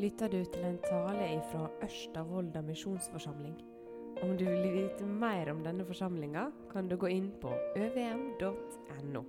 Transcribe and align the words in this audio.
lytter 0.00 0.28
du 0.28 0.44
til 0.44 0.62
en 0.64 0.78
tale 0.80 1.26
fra 1.50 1.66
Ørsta 1.84 2.22
misjonsforsamling. 2.62 3.56
Om 4.22 4.38
du 4.38 4.44
vil 4.44 4.72
vite 4.72 5.04
mer 5.04 5.50
om 5.52 5.60
denne 5.64 5.84
forsamlinga, 5.84 6.46
kan 6.72 6.88
du 6.88 6.96
gå 6.96 7.06
inn 7.06 7.28
på 7.42 7.52
øvm.no. 7.76 9.22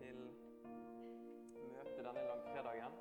Vel 0.00 0.24
til 1.60 1.68
møte 1.74 2.00
denne 2.08 2.24
langfredagen. 2.30 2.98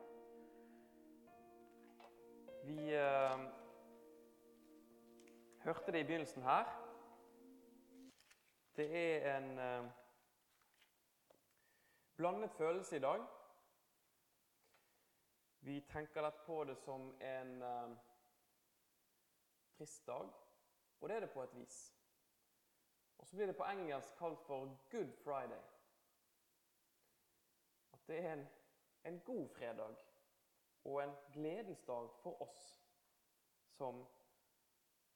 Vi 2.68 2.94
eh, 3.00 3.40
hørte 5.64 5.92
det 5.92 6.00
i 6.00 6.10
begynnelsen 6.12 6.44
her. 6.44 6.66
Det 8.76 8.90
er 8.92 9.38
en 9.38 9.60
eh, 9.60 9.92
blandet 12.17 12.52
følelse 12.58 12.95
i 12.95 12.99
dag. 12.99 13.22
Vi 15.64 15.82
tenker 15.82 16.22
lett 16.22 16.46
på 16.46 16.64
det 16.64 16.76
som 16.76 17.14
en 17.20 17.62
eh, 17.62 17.92
trist 19.78 20.06
dag, 20.06 20.30
og 21.00 21.10
det 21.10 21.16
er 21.16 21.20
det 21.26 21.34
på 21.34 21.44
et 21.44 21.54
vis. 21.56 21.82
Og 23.18 23.28
så 23.28 23.36
blir 23.36 23.52
det 23.52 23.58
på 23.58 23.68
engelsk 23.70 24.18
kalt 24.18 24.42
for 24.48 24.72
Good 24.90 25.14
Friday. 25.24 25.62
At 27.94 28.08
det 28.08 28.18
er 28.26 28.34
en, 28.34 28.48
en 29.06 29.20
god 29.20 29.48
fredag 29.54 30.02
og 30.84 31.04
en 31.04 31.14
gledens 31.34 31.86
dag 31.86 32.09
for 32.23 32.42
oss 32.42 32.66
som 33.78 34.02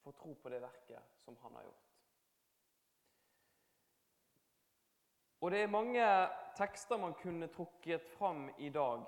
får 0.04 0.14
tro 0.22 0.34
på 0.34 0.54
det 0.54 0.62
verket 0.62 1.18
som 1.24 1.36
han 1.42 1.58
har 1.58 1.66
gjort. 1.66 1.92
Og 5.40 5.50
det 5.50 5.62
er 5.62 5.74
mange 5.74 6.06
tekster 6.56 6.96
man 6.96 7.18
kunne 7.18 7.50
trukket 7.50 8.06
fram 8.14 8.50
i 8.58 8.70
dag. 8.70 9.04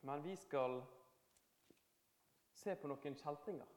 Men 0.00 0.22
vi 0.22 0.36
skal 0.36 0.82
se 2.52 2.74
på 2.76 2.88
noen 2.88 3.16
kjeltringer. 3.16 3.68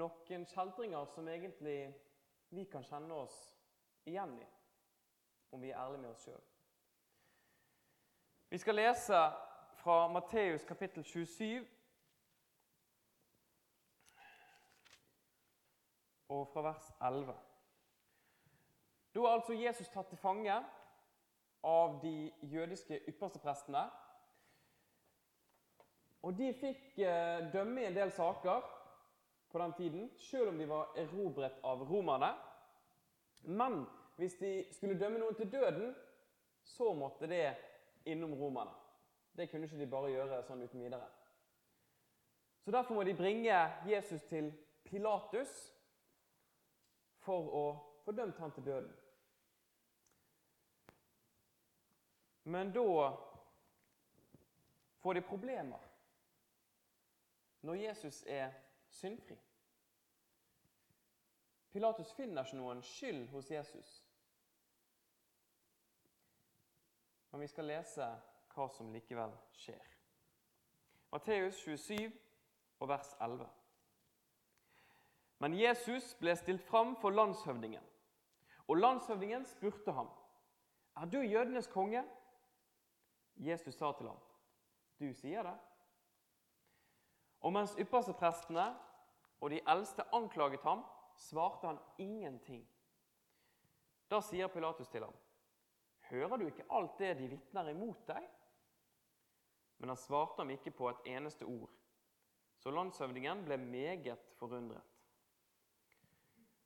Noen 0.00 0.46
kjeltringer 0.48 1.08
som 1.12 1.28
egentlig 1.28 1.80
vi 2.48 2.64
kan 2.68 2.84
kjenne 2.84 3.14
oss 3.24 3.36
igjen 4.08 4.34
i, 4.40 4.46
om 5.52 5.60
vi 5.60 5.72
er 5.72 5.80
ærlige 5.80 6.02
med 6.02 6.10
oss 6.12 6.24
sjøl. 6.24 6.44
Vi 8.48 8.58
skal 8.58 8.80
lese 8.80 9.20
fra 9.82 9.98
Matteus 10.08 10.64
kapittel 10.64 11.04
27 11.04 11.66
og 16.28 16.48
fra 16.52 16.64
vers 16.70 16.88
11. 17.00 17.36
Da 19.14 19.20
er 19.20 19.34
altså 19.34 19.56
Jesus 19.56 19.88
tatt 19.92 20.08
til 20.08 20.20
fange 20.20 20.56
av 21.68 22.00
de 22.02 22.30
jødiske 22.42 23.00
yppersteprestene. 23.10 23.84
Og 26.26 26.34
de 26.38 26.48
fikk 26.56 26.98
eh, 27.04 27.44
dømme 27.52 27.82
i 27.82 27.88
en 27.90 27.96
del 27.96 28.12
saker 28.12 28.64
på 29.52 29.60
den 29.62 29.72
tiden, 29.76 30.10
selv 30.16 30.48
om 30.48 30.58
de 30.58 30.68
var 30.68 30.92
erobret 30.96 31.60
av 31.64 31.84
romerne. 31.88 32.32
Men 33.42 33.84
hvis 34.16 34.34
de 34.40 34.52
skulle 34.72 34.98
dømme 34.98 35.20
noen 35.20 35.36
til 35.38 35.50
døden, 35.52 35.94
så 36.64 36.92
måtte 36.94 37.28
det 37.30 37.54
innom 38.08 38.34
romerne. 38.34 38.74
Det 39.36 39.50
kunne 39.50 39.68
ikke 39.68 39.78
de 39.78 39.86
bare 39.86 40.10
gjøre 40.10 40.42
sånn 40.48 40.64
uten 40.64 40.82
videre. 40.82 41.06
Så 42.64 42.72
Derfor 42.74 42.98
må 42.98 43.04
de 43.06 43.14
bringe 43.16 43.60
Jesus 43.86 44.24
til 44.28 44.50
Pilatus 44.84 45.52
for 47.22 47.52
å 47.54 47.64
få 48.04 48.12
dømt 48.12 48.40
ham 48.42 48.52
til 48.56 48.66
døden. 48.66 48.90
Men 52.48 52.72
da 52.72 53.16
får 54.96 55.14
de 55.14 55.20
problemer 55.20 55.78
når 57.60 57.74
Jesus 57.74 58.22
er 58.26 58.54
syndfri. 58.88 59.36
Pilatus 61.72 62.14
finner 62.16 62.46
ikke 62.46 62.56
noen 62.56 62.80
skyld 62.82 63.26
hos 63.34 63.50
Jesus. 63.52 63.90
Men 67.30 67.44
vi 67.44 67.52
skal 67.52 67.68
lese 67.68 68.06
hva 68.54 68.68
som 68.72 68.88
likevel 68.96 69.34
skjer. 69.52 69.84
Matteus 71.12 71.60
27 71.66 72.08
og 72.80 72.88
vers 72.88 73.10
11. 73.20 73.44
Men 75.44 75.58
Jesus 75.60 76.14
ble 76.16 76.32
stilt 76.40 76.64
fram 76.64 76.96
for 76.96 77.12
landshøvdingen, 77.12 77.84
og 78.68 78.80
landshøvdingen 78.80 79.44
spurte 79.44 79.92
ham, 79.92 80.08
'Er 80.96 81.04
du 81.04 81.20
jødenes 81.20 81.66
konge?' 81.66 82.08
Jesus 83.38 83.74
sa 83.74 83.92
til 83.92 84.06
ham, 84.06 84.18
'Du 84.98 85.12
sier 85.14 85.42
det.' 85.42 85.58
Og 87.40 87.52
mens 87.52 87.76
yppersteprestene 87.78 88.76
og 89.40 89.50
de 89.50 89.60
eldste 89.68 90.02
anklaget 90.14 90.62
ham, 90.62 90.84
svarte 91.14 91.66
han 91.66 91.78
ingenting. 91.98 92.68
Da 94.10 94.20
sier 94.20 94.46
Pilatus 94.46 94.88
til 94.88 95.04
ham, 95.04 95.14
'Hører 96.10 96.36
du 96.36 96.46
ikke 96.46 96.66
alt 96.70 96.98
det 96.98 97.18
de 97.18 97.28
vitner 97.28 97.68
imot 97.68 98.06
deg?' 98.06 98.28
Men 99.78 99.88
han 99.88 99.96
svarte 99.96 100.38
ham 100.38 100.50
ikke 100.50 100.70
på 100.70 100.88
et 100.88 100.96
eneste 101.04 101.44
ord, 101.44 101.70
så 102.58 102.70
landshøvdingen 102.70 103.44
ble 103.44 103.56
meget 103.56 104.18
forundret. 104.38 104.82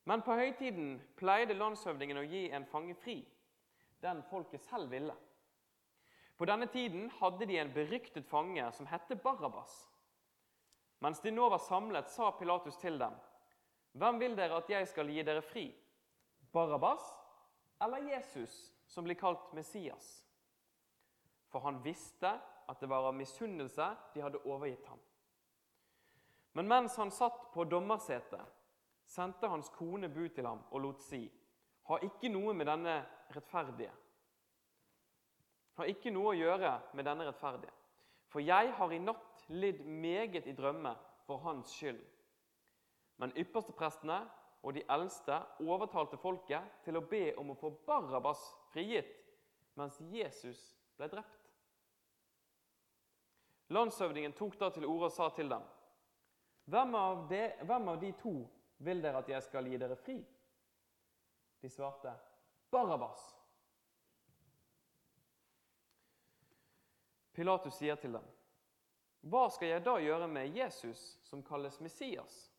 Men 0.05 0.23
på 0.23 0.35
høytiden 0.35 1.03
pleide 1.17 1.55
landshøvdingen 1.55 2.17
å 2.17 2.27
gi 2.27 2.47
en 2.51 2.67
fange 2.67 2.95
fri, 2.95 3.21
den 4.03 4.23
folket 4.31 4.65
selv 4.65 4.91
ville. 4.91 5.15
På 6.37 6.45
denne 6.49 6.67
tiden 6.67 7.11
hadde 7.21 7.47
de 7.47 7.59
en 7.59 7.73
beryktet 7.75 8.27
fange 8.27 8.65
som 8.73 8.87
hette 8.87 9.17
Barabas. 9.17 9.89
Mens 11.03 11.21
de 11.21 11.31
nå 11.31 11.49
var 11.51 11.59
samlet, 11.59 12.11
sa 12.11 12.31
Pilatus 12.31 12.77
til 12.77 12.99
dem, 12.99 13.15
'Hvem 13.93 14.19
vil 14.19 14.37
dere 14.37 14.57
at 14.57 14.71
jeg 14.71 14.89
skal 14.89 15.09
gi 15.09 15.23
dere 15.23 15.43
fri?' 15.43 15.75
Barabas 16.53 17.03
eller 17.81 17.97
Jesus, 17.97 18.73
som 18.87 19.05
blir 19.05 19.15
kalt 19.15 19.53
Messias? 19.53 20.27
For 21.49 21.61
han 21.61 21.85
visste 21.85 22.41
at 22.69 22.81
det 22.81 22.89
var 22.89 23.09
av 23.09 23.15
misunnelse 23.15 23.97
de 24.15 24.21
hadde 24.21 24.47
overgitt 24.47 24.87
ham. 24.87 25.01
Men 26.53 26.69
mens 26.69 26.97
han 26.97 27.11
satt 27.11 27.53
på 27.55 27.65
dommersetet, 27.65 28.45
sendte 29.07 29.49
hans 29.49 29.69
kone 29.69 30.09
bud 30.09 30.29
til 30.35 30.47
ham 30.47 30.63
og 30.71 30.81
lot 30.81 31.03
si:" 31.03 31.31
Ha 31.89 31.99
ikke 31.99 32.29
noe 32.29 32.55
med 32.55 32.67
denne 32.67 33.07
rettferdige. 33.35 33.91
Har 35.79 35.89
ikke 35.89 36.13
noe 36.13 36.33
å 36.33 36.37
gjøre 36.37 36.73
med 36.93 37.07
denne 37.09 37.27
rettferdige. 37.29 37.73
For 38.33 38.45
jeg 38.45 38.73
har 38.77 38.93
i 38.93 39.01
natt 39.01 39.45
lidd 39.53 39.83
meget 39.85 40.47
i 40.49 40.55
drømme 40.57 40.95
for 41.27 41.43
hans 41.45 41.73
skyld. 41.77 42.01
Men 43.21 43.35
yppersteprestene 43.39 44.23
og 44.63 44.75
de 44.77 44.85
eldste 44.91 45.37
overtalte 45.63 46.19
folket 46.21 46.83
til 46.85 46.97
å 46.99 47.05
be 47.09 47.33
om 47.41 47.53
å 47.53 47.59
få 47.59 47.73
Barabas 47.87 48.41
frigitt, 48.73 49.13
mens 49.79 49.99
Jesus 50.13 50.61
ble 50.97 51.09
drept. 51.13 51.39
Landshøvdingen 53.73 54.35
tok 54.37 54.59
da 54.61 54.69
til 54.73 54.87
orde 54.87 55.09
og 55.09 55.15
sa 55.15 55.31
til 55.35 55.49
dem.: 55.49 55.63
hvem 56.65 56.95
av, 56.95 57.29
de, 57.29 57.43
hvem 57.67 57.89
av 57.89 58.01
de 58.01 58.13
to 58.21 58.35
vil 58.85 59.03
dere 59.03 59.23
at 59.23 59.29
jeg 59.29 59.43
skal 59.43 59.67
gi 59.67 59.79
dere 59.81 59.97
fri? 59.97 60.19
De 61.63 61.71
svarte 61.71 62.13
Barabas. 62.71 63.42
Pilatus 67.33 67.79
sier 67.81 67.97
til 67.97 68.13
dem, 68.13 68.25
Hva 69.23 69.47
skal 69.55 69.73
jeg 69.73 69.85
da 69.87 69.97
gjøre 70.03 70.29
med 70.29 70.57
Jesus, 70.57 71.19
som 71.25 71.43
kalles 71.47 71.81
Messias? 71.81 72.51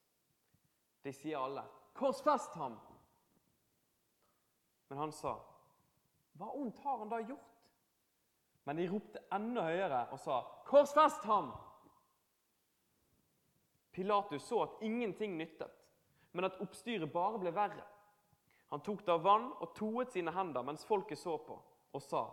De 1.03 1.13
sier 1.13 1.37
alle, 1.37 1.65
Korsfest 1.93 2.55
ham! 2.57 2.79
Men 4.89 4.97
han 4.97 5.13
sa, 5.13 5.35
Hva 6.39 6.49
ondt 6.57 6.79
har 6.85 6.97
han 7.03 7.11
da 7.11 7.21
gjort? 7.21 7.49
Men 8.63 8.79
de 8.79 8.87
ropte 8.87 9.21
enda 9.35 9.67
høyere 9.67 10.05
og 10.15 10.21
sa, 10.23 10.41
Korsfest 10.65 11.25
ham! 11.29 11.51
Pilatus 13.93 14.47
så 14.49 14.63
at 14.63 14.79
ingenting 14.81 15.35
nyttet, 15.37 15.69
men 16.31 16.47
at 16.47 16.57
oppstyret 16.63 17.11
bare 17.13 17.37
ble 17.37 17.51
verre. 17.53 17.83
Han 18.73 18.81
tok 18.81 19.03
da 19.05 19.19
vann 19.21 19.51
og 19.61 19.75
toet 19.77 20.15
sine 20.15 20.33
hender 20.33 20.65
mens 20.65 20.85
folket 20.89 21.19
så 21.21 21.37
på, 21.45 21.59
og 21.93 22.01
sa:" 22.01 22.23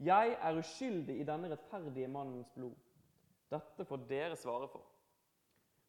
Jeg 0.00 0.38
er 0.40 0.58
uskyldig 0.58 1.20
i 1.20 1.26
denne 1.26 1.50
rettferdige 1.50 2.08
mannens 2.08 2.50
blod. 2.50 2.74
Dette 3.50 3.84
får 3.84 3.96
dere 4.10 4.36
svare 4.36 4.68
for. 4.68 4.86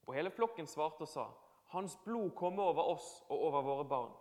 Og 0.06 0.14
hele 0.14 0.32
flokken 0.32 0.68
svarte 0.68 1.02
og 1.02 1.08
sa:" 1.08 1.26
Hans 1.74 1.98
blod 2.06 2.32
komme 2.32 2.62
over 2.62 2.84
oss 2.84 3.24
og 3.30 3.40
over 3.40 3.62
våre 3.62 3.86
barn. 3.86 4.14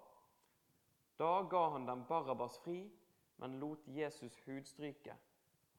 Da 1.18 1.42
ga 1.50 1.68
han 1.68 1.86
dem 1.86 2.04
Barabas 2.08 2.58
fri, 2.58 2.90
men 3.36 3.60
lot 3.60 3.78
Jesus 3.86 4.40
hudstryke 4.46 5.14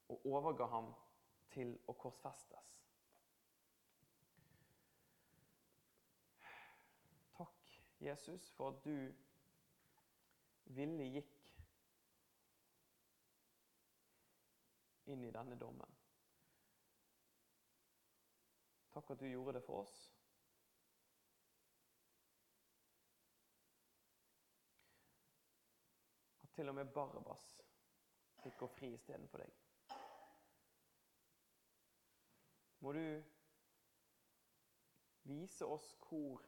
og 0.10 0.22
overga 0.26 0.66
ham 0.66 0.94
til 1.50 1.74
å 1.88 1.94
korsfestes. 1.94 2.72
Takk, 7.38 7.82
Jesus, 8.00 8.52
for 8.52 8.70
at 8.70 8.86
du 8.86 9.14
villig 10.66 11.12
gikk 11.18 11.35
inn 15.06 15.24
i 15.24 15.32
denne 15.32 15.56
dommen. 15.60 15.96
Takk 18.96 19.12
at 19.12 19.20
du 19.20 19.28
gjorde 19.28 19.58
det 19.58 19.64
for 19.66 19.82
oss. 19.84 19.96
At 26.44 26.54
til 26.56 26.72
og 26.72 26.76
med 26.76 26.94
Barabas 26.96 27.46
fikk 28.40 28.58
gå 28.62 28.70
fri 28.78 28.94
istedenfor 28.96 29.44
deg. 29.44 29.62
Må 32.86 32.94
du 32.96 33.04
vise 35.26 35.66
oss 35.66 35.92
hvor 36.06 36.44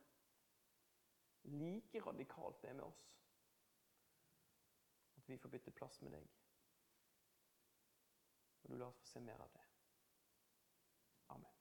like 1.44 2.02
radikalt 2.06 2.62
det 2.62 2.70
er 2.70 2.80
med 2.80 2.88
oss 2.88 3.06
at 5.18 5.30
vi 5.30 5.38
får 5.38 5.50
bytte 5.50 5.72
plass 5.72 6.02
med 6.02 6.14
deg. 6.16 6.47
Og 8.68 8.74
du 8.74 8.80
lar 8.80 8.88
oss 8.88 9.00
få 9.00 9.06
se 9.08 9.20
mer 9.24 9.40
av 9.40 9.48
det. 9.54 9.62
Amen. 11.32 11.52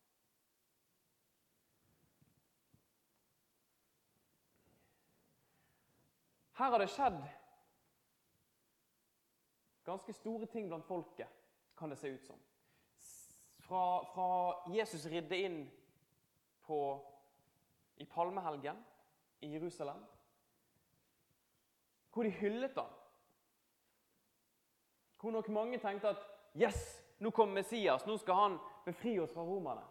Her 6.58 6.70
har 6.74 6.82
det 6.82 6.90
skjedd 6.90 7.20
ganske 9.86 10.12
store 10.18 10.50
ting 10.50 10.66
blant 10.66 10.86
folket, 10.86 11.30
kan 11.78 11.94
det 11.94 11.98
se 12.00 12.10
ut 12.10 12.26
som. 12.26 12.42
Fra, 13.62 14.02
fra 14.10 14.28
Jesus 14.74 15.06
ridde 15.06 15.38
inn 15.38 15.60
på, 16.66 16.78
i 18.02 18.04
palmehelgen 18.04 18.82
i 19.46 19.52
Jerusalem, 19.54 20.02
hvor 22.10 22.26
de 22.26 22.34
hyllet 22.34 22.74
ham. 22.74 22.90
Hvor 25.20 25.30
nok 25.30 25.48
mange 25.54 25.78
tenkte 25.78 26.08
at 26.08 26.32
Yes, 26.56 26.95
nå 27.18 27.30
kommer 27.30 27.54
Messias. 27.54 28.06
Nå 28.06 28.18
skal 28.18 28.34
han 28.34 28.58
befri 28.84 29.18
oss 29.20 29.32
fra 29.32 29.44
romerne. 29.44 29.84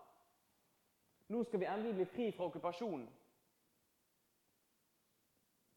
Nå 1.27 1.43
skal 1.43 1.59
vi 1.59 1.69
endelig 1.69 1.95
bli 1.95 2.05
fri 2.05 2.31
fra 2.31 2.45
okkupasjonen. 2.49 3.07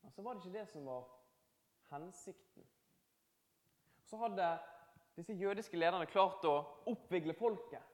Men 0.00 0.12
så 0.12 0.22
var 0.22 0.34
det 0.34 0.44
ikke 0.44 0.58
det 0.58 0.66
som 0.72 0.84
var 0.86 1.06
hensikten. 1.90 2.66
Så 4.04 4.16
hadde 4.16 4.58
disse 5.16 5.32
jødiske 5.32 5.76
lederne 5.76 6.06
klart 6.06 6.44
å 6.44 6.58
oppvigle 6.88 7.34
folket 7.36 7.84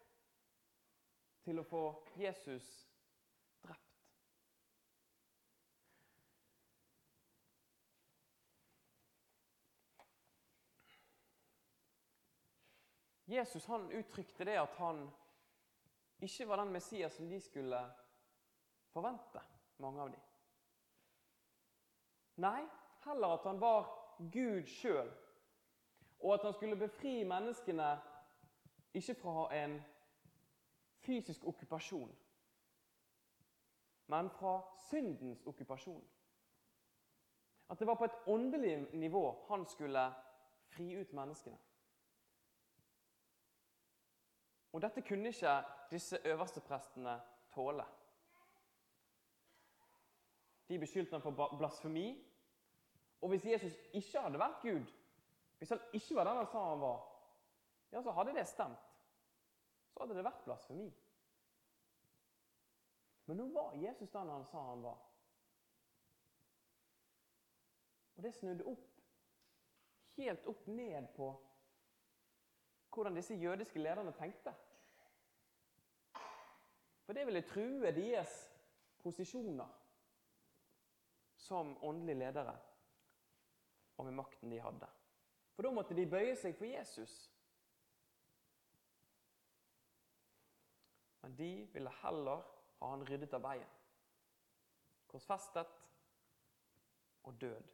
til 1.45 1.61
å 1.61 1.67
få 1.69 1.85
Jesus 2.19 2.67
drept. 3.65 3.95
Jesus 13.27 13.67
han 13.67 13.91
uttrykte 13.93 14.45
det 14.45 14.59
at 14.61 14.75
han 14.77 15.11
ikke 16.21 16.49
var 16.49 16.57
den 16.57 16.73
Messias 16.73 17.13
som 17.13 17.29
de 17.29 17.41
skulle 17.41 17.81
forvente, 18.93 19.41
mange 19.79 20.03
av 20.03 20.11
dem. 20.13 20.21
Nei, 22.37 22.63
heller 23.05 23.37
at 23.37 23.47
han 23.47 23.61
var 23.61 23.89
Gud 24.33 24.67
sjøl, 24.67 25.11
og 26.21 26.35
at 26.35 26.45
han 26.45 26.55
skulle 26.55 26.77
befri 26.77 27.23
menneskene 27.29 27.89
ikke 28.95 29.15
fra 29.15 29.49
en 29.57 29.79
fysisk 31.05 31.45
okkupasjon, 31.45 32.13
men 34.07 34.31
fra 34.31 34.59
syndens 34.89 35.43
okkupasjon. 35.47 36.05
At 37.71 37.79
det 37.79 37.87
var 37.87 37.95
på 37.95 38.05
et 38.05 38.19
åndelig 38.27 38.77
nivå 38.93 39.47
han 39.49 39.67
skulle 39.67 40.13
fri 40.69 40.93
ut 41.01 41.13
menneskene. 41.13 41.59
Og 44.75 44.83
dette 44.83 45.05
kunne 45.07 45.31
ikke 45.31 45.55
disse 45.91 46.19
øversteprestene 46.27 47.21
tåle. 47.55 47.85
De 50.69 50.79
beskyldte 50.79 51.15
ham 51.15 51.23
for 51.23 51.57
blasfemi. 51.59 52.09
Og 53.21 53.29
hvis 53.29 53.47
Jesus 53.47 53.77
ikke 53.93 54.21
hadde 54.21 54.39
vært 54.39 54.59
Gud, 54.63 54.91
hvis 55.59 55.71
han 55.71 55.81
ikke 55.93 56.15
var 56.15 56.25
den 56.25 56.37
han 56.37 56.51
sa 56.51 56.65
han 56.71 56.81
var, 56.81 57.07
ja, 57.93 58.03
så 58.03 58.11
hadde 58.11 58.35
det 58.35 58.47
stemt. 58.49 58.91
Så 59.93 60.03
hadde 60.03 60.17
det 60.19 60.25
vært 60.27 60.43
blasfemi. 60.45 60.91
Men 63.27 63.37
nå 63.37 63.49
var 63.55 63.79
Jesus 63.79 64.11
den 64.11 64.29
han 64.29 64.45
sa 64.45 64.67
han 64.73 64.83
var. 64.83 64.99
Og 68.17 68.23
det 68.23 68.35
snudde 68.35 68.67
opp, 68.67 68.91
helt 70.19 70.47
opp 70.47 70.67
ned 70.67 71.07
på 71.17 71.31
hvordan 72.95 73.17
disse 73.17 73.35
jødiske 73.35 73.79
lederne 73.79 74.13
tenkte. 74.13 74.55
For 77.05 77.13
det 77.13 77.27
ville 77.27 77.43
true 77.45 77.93
deres 77.93 78.35
posisjoner 79.03 79.81
som 81.37 81.77
åndelige 81.85 82.19
ledere 82.19 82.57
og 83.97 84.05
med 84.05 84.17
makten 84.17 84.51
de 84.51 84.61
hadde. 84.61 84.89
For 85.55 85.63
da 85.63 85.71
måtte 85.71 85.95
de 85.95 86.07
bøye 86.11 86.35
seg 86.37 86.57
for 86.57 86.67
Jesus. 86.67 87.13
Men 91.23 91.37
de 91.37 91.51
ville 91.73 91.93
heller 92.03 92.43
ha 92.81 92.91
han 92.91 93.05
ryddet 93.09 93.37
av 93.37 93.45
veien. 93.45 93.77
Korsfestet 95.09 95.79
og 97.25 97.41
død. 97.41 97.71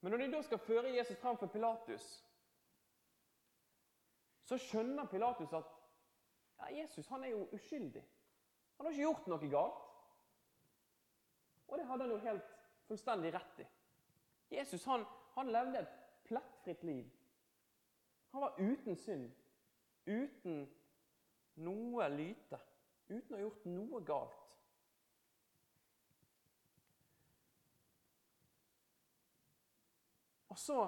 Men 0.00 0.12
når 0.12 0.22
de 0.22 0.32
da 0.32 0.42
skal 0.42 0.58
føre 0.58 0.94
Jesus 0.94 1.18
fram 1.18 1.38
for 1.38 1.50
Pilatus, 1.50 2.25
så 4.46 4.58
skjønner 4.62 5.08
Pilatus 5.10 5.52
at 5.58 5.72
ja, 6.60 6.70
Jesus 6.80 7.08
han 7.10 7.24
er 7.24 7.34
jo 7.34 7.48
uskyldig. 7.52 8.02
Han 8.76 8.86
har 8.86 8.94
ikke 8.94 9.02
gjort 9.02 9.26
noe 9.32 9.50
galt. 9.50 9.82
Og 11.66 11.78
det 11.78 11.86
hadde 11.86 12.06
han 12.06 12.14
jo 12.14 12.22
helt 12.22 12.54
fullstendig 12.86 13.32
rett 13.34 13.60
i. 13.64 13.66
Jesus 14.54 14.84
han, 14.86 15.04
han 15.34 15.50
levde 15.50 15.82
et 15.82 15.94
plettfritt 16.28 16.84
liv. 16.86 17.10
Han 18.30 18.44
var 18.44 18.58
uten 18.60 18.96
synd, 18.96 19.30
uten 20.06 20.66
noe 21.66 22.08
lyte, 22.14 22.58
uten 23.08 23.34
å 23.34 23.38
ha 23.38 23.42
gjort 23.42 23.70
noe 23.70 24.02
galt. 24.06 24.42
Og 30.54 30.60
så 30.60 30.84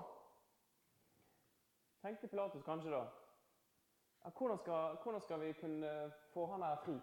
tenkte 2.00 2.31
Pilatus 2.31 2.62
kanskje 2.65 2.95
da 2.95 3.03
hvordan, 4.37 4.59
skal, 4.59 4.97
hvordan, 5.03 5.21
skal, 5.21 5.41
vi 5.41 5.53
kunne 5.53 6.13
få 6.33 6.47
han 6.47 6.63
her 6.63 6.77
fri 6.85 6.97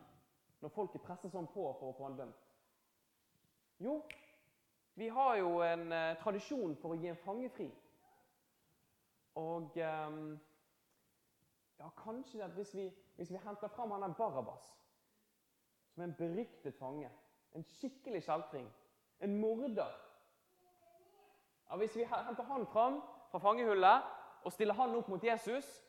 når 0.62 0.72
folket 0.74 1.04
presser 1.04 1.30
sånn 1.30 1.48
på 1.52 1.66
for 1.80 1.92
å 1.92 1.96
få 1.98 2.08
han 2.08 2.18
dømt? 2.18 2.46
Jo, 3.84 4.00
vi 4.96 5.08
har 5.12 5.36
jo 5.36 5.60
en 5.66 5.92
eh, 5.92 6.18
tradisjon 6.22 6.78
for 6.80 6.96
å 6.96 7.00
gi 7.00 7.10
en 7.12 7.20
fange 7.26 7.50
fri. 7.52 7.68
Og 9.36 9.76
eh, 9.78 10.16
ja, 11.80 11.90
kanskje 12.00 12.44
at 12.46 12.56
hvis 12.56 12.72
vi, 12.76 12.88
hvis 13.18 13.34
vi 13.34 13.42
henter 13.44 13.68
fram 13.68 13.92
han 13.92 14.06
der 14.06 14.16
Barabas, 14.18 14.72
som 15.92 16.04
er 16.04 16.10
en 16.10 16.18
beryktet 16.20 16.76
fange, 16.80 17.12
en 17.56 17.64
skikkelig 17.64 18.24
kjeltring, 18.24 18.68
en 19.20 19.40
morder 19.40 20.02
ja, 21.70 21.76
Hvis 21.76 21.96
vi 21.96 22.04
henter 22.04 22.44
han 22.44 22.66
fram 22.68 23.02
fra 23.32 23.40
fangehullet 23.40 24.02
og 24.44 24.52
stiller 24.52 24.74
han 24.74 24.96
opp 24.96 25.08
mot 25.10 25.24
Jesus, 25.24 25.85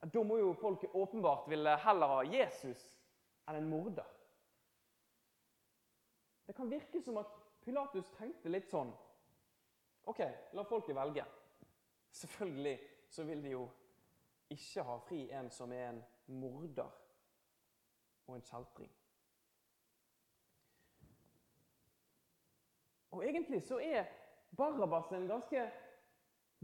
da 0.00 0.22
må 0.24 0.38
jo 0.40 0.52
folk 0.56 0.84
åpenbart 0.94 1.48
ville 1.48 1.76
heller 1.84 2.14
ha 2.14 2.22
Jesus 2.24 2.84
enn 3.48 3.58
en 3.58 3.68
morder. 3.68 4.06
Det 6.46 6.56
kan 6.56 6.70
virke 6.70 7.02
som 7.04 7.20
at 7.20 7.34
Pilatus 7.60 8.08
tenkte 8.16 8.50
litt 8.50 8.70
sånn 8.70 8.90
OK, 10.08 10.22
la 10.56 10.64
folket 10.64 10.96
velge. 10.96 11.26
Selvfølgelig 12.16 12.78
så 13.12 13.26
vil 13.28 13.42
de 13.44 13.52
jo 13.52 13.66
ikke 14.50 14.82
ha 14.88 14.96
fri 15.04 15.20
en 15.36 15.50
som 15.52 15.72
er 15.76 15.90
en 15.90 16.00
morder 16.40 16.88
og 18.26 18.34
en 18.34 18.46
kjeltring. 18.48 18.90
Og 23.10 23.24
egentlig 23.26 23.62
så 23.66 23.78
er 23.82 24.08
Barabas 24.56 25.12
en 25.12 25.28
ganske 25.28 25.62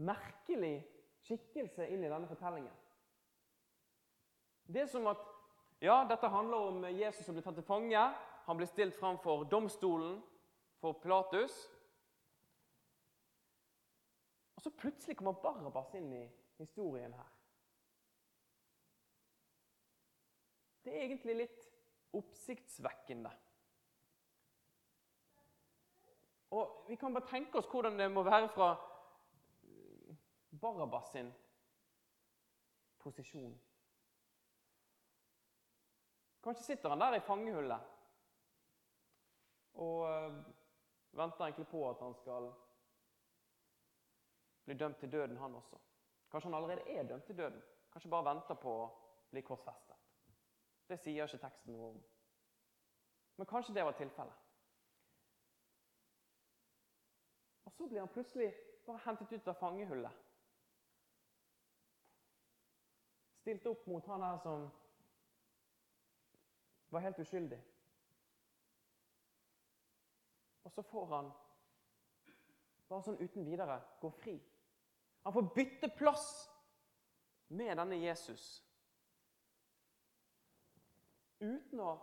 merkelig 0.03 0.75
skikkelse 1.23 1.87
inn 1.91 2.03
i 2.03 2.11
denne 2.11 2.27
fortellingen. 2.27 2.73
Det 4.67 4.81
er 4.81 4.89
som 4.91 5.07
at 5.07 5.23
ja, 5.81 6.01
dette 6.09 6.27
handler 6.27 6.57
om 6.69 6.85
Jesus 6.89 7.25
som 7.25 7.35
blir 7.37 7.45
tatt 7.45 7.55
til 7.59 7.65
fange. 7.67 8.03
Han 8.47 8.57
blir 8.59 8.69
stilt 8.69 8.95
fram 8.97 9.19
for 9.23 9.45
domstolen 9.47 10.19
for 10.81 10.97
Pilatus. 11.01 11.55
Og 14.57 14.61
så 14.61 14.73
plutselig 14.73 15.17
kommer 15.17 15.37
Barabas 15.41 15.93
inn 15.95 16.09
i 16.17 16.23
historien 16.57 17.13
her. 17.13 17.33
Det 20.83 20.95
er 20.95 21.03
egentlig 21.05 21.35
litt 21.43 21.67
oppsiktsvekkende. 22.15 23.31
Og 26.55 26.85
Vi 26.87 26.95
kan 26.95 27.13
bare 27.13 27.27
tenke 27.27 27.59
oss 27.59 27.67
hvordan 27.67 27.99
det 27.99 28.07
må 28.11 28.23
være 28.23 28.47
fra 28.49 28.71
Barabbas 30.61 31.11
sin 31.11 31.33
posisjon. 33.03 33.51
Kanskje 36.47 36.63
sitter 36.63 36.89
han 36.89 36.99
der 36.99 37.15
i 37.15 37.19
fangehullet 37.19 37.79
og 39.73 40.05
øh, 40.09 40.37
venter 41.11 41.43
egentlig 41.43 41.67
på 41.67 41.89
at 41.89 41.99
han 41.99 42.15
skal 42.15 42.53
bli 44.63 44.77
dømt 44.77 44.97
til 44.97 45.11
døden, 45.11 45.37
han 45.37 45.55
også. 45.55 45.77
Kanskje 46.31 46.47
han 46.47 46.55
allerede 46.55 46.89
er 46.89 47.03
dømt 47.03 47.25
til 47.25 47.37
døden. 47.37 47.61
Kanskje 47.91 48.09
bare 48.09 48.29
venter 48.29 48.55
på 48.63 48.77
å 48.85 48.87
bli 49.31 49.41
korsfestet. 49.41 49.99
Det 50.87 50.99
sier 51.03 51.27
ikke 51.27 51.43
teksten 51.43 51.75
noe 51.75 51.91
om. 51.91 51.99
Men 53.35 53.51
kanskje 53.51 53.75
det 53.75 53.85
var 53.85 53.99
tilfellet. 53.99 54.47
Og 57.65 57.71
så 57.75 57.91
blir 57.91 57.99
han 57.99 58.15
plutselig 58.15 58.53
bare 58.87 59.03
hentet 59.03 59.35
ut 59.35 59.51
av 59.51 59.59
fangehullet. 59.59 60.25
Stilt 63.43 63.67
opp 63.67 63.87
mot 63.91 64.13
han 64.15 64.29
her 64.31 64.43
som 64.47 64.69
var 66.89 67.03
helt 67.03 67.19
uskyldig. 67.19 67.59
Og 70.63 70.71
så 70.71 70.81
får 70.81 71.05
han 71.11 71.31
bare 72.87 73.03
sånn 73.03 73.19
uten 73.19 73.45
videre 73.47 73.79
gå 74.01 74.11
fri. 74.19 74.37
Han 75.23 75.33
får 75.35 75.49
bytte 75.55 75.89
plass 75.95 76.27
med 77.47 77.75
denne 77.79 77.99
Jesus. 77.99 78.45
Uten 81.39 81.81
å 81.83 81.93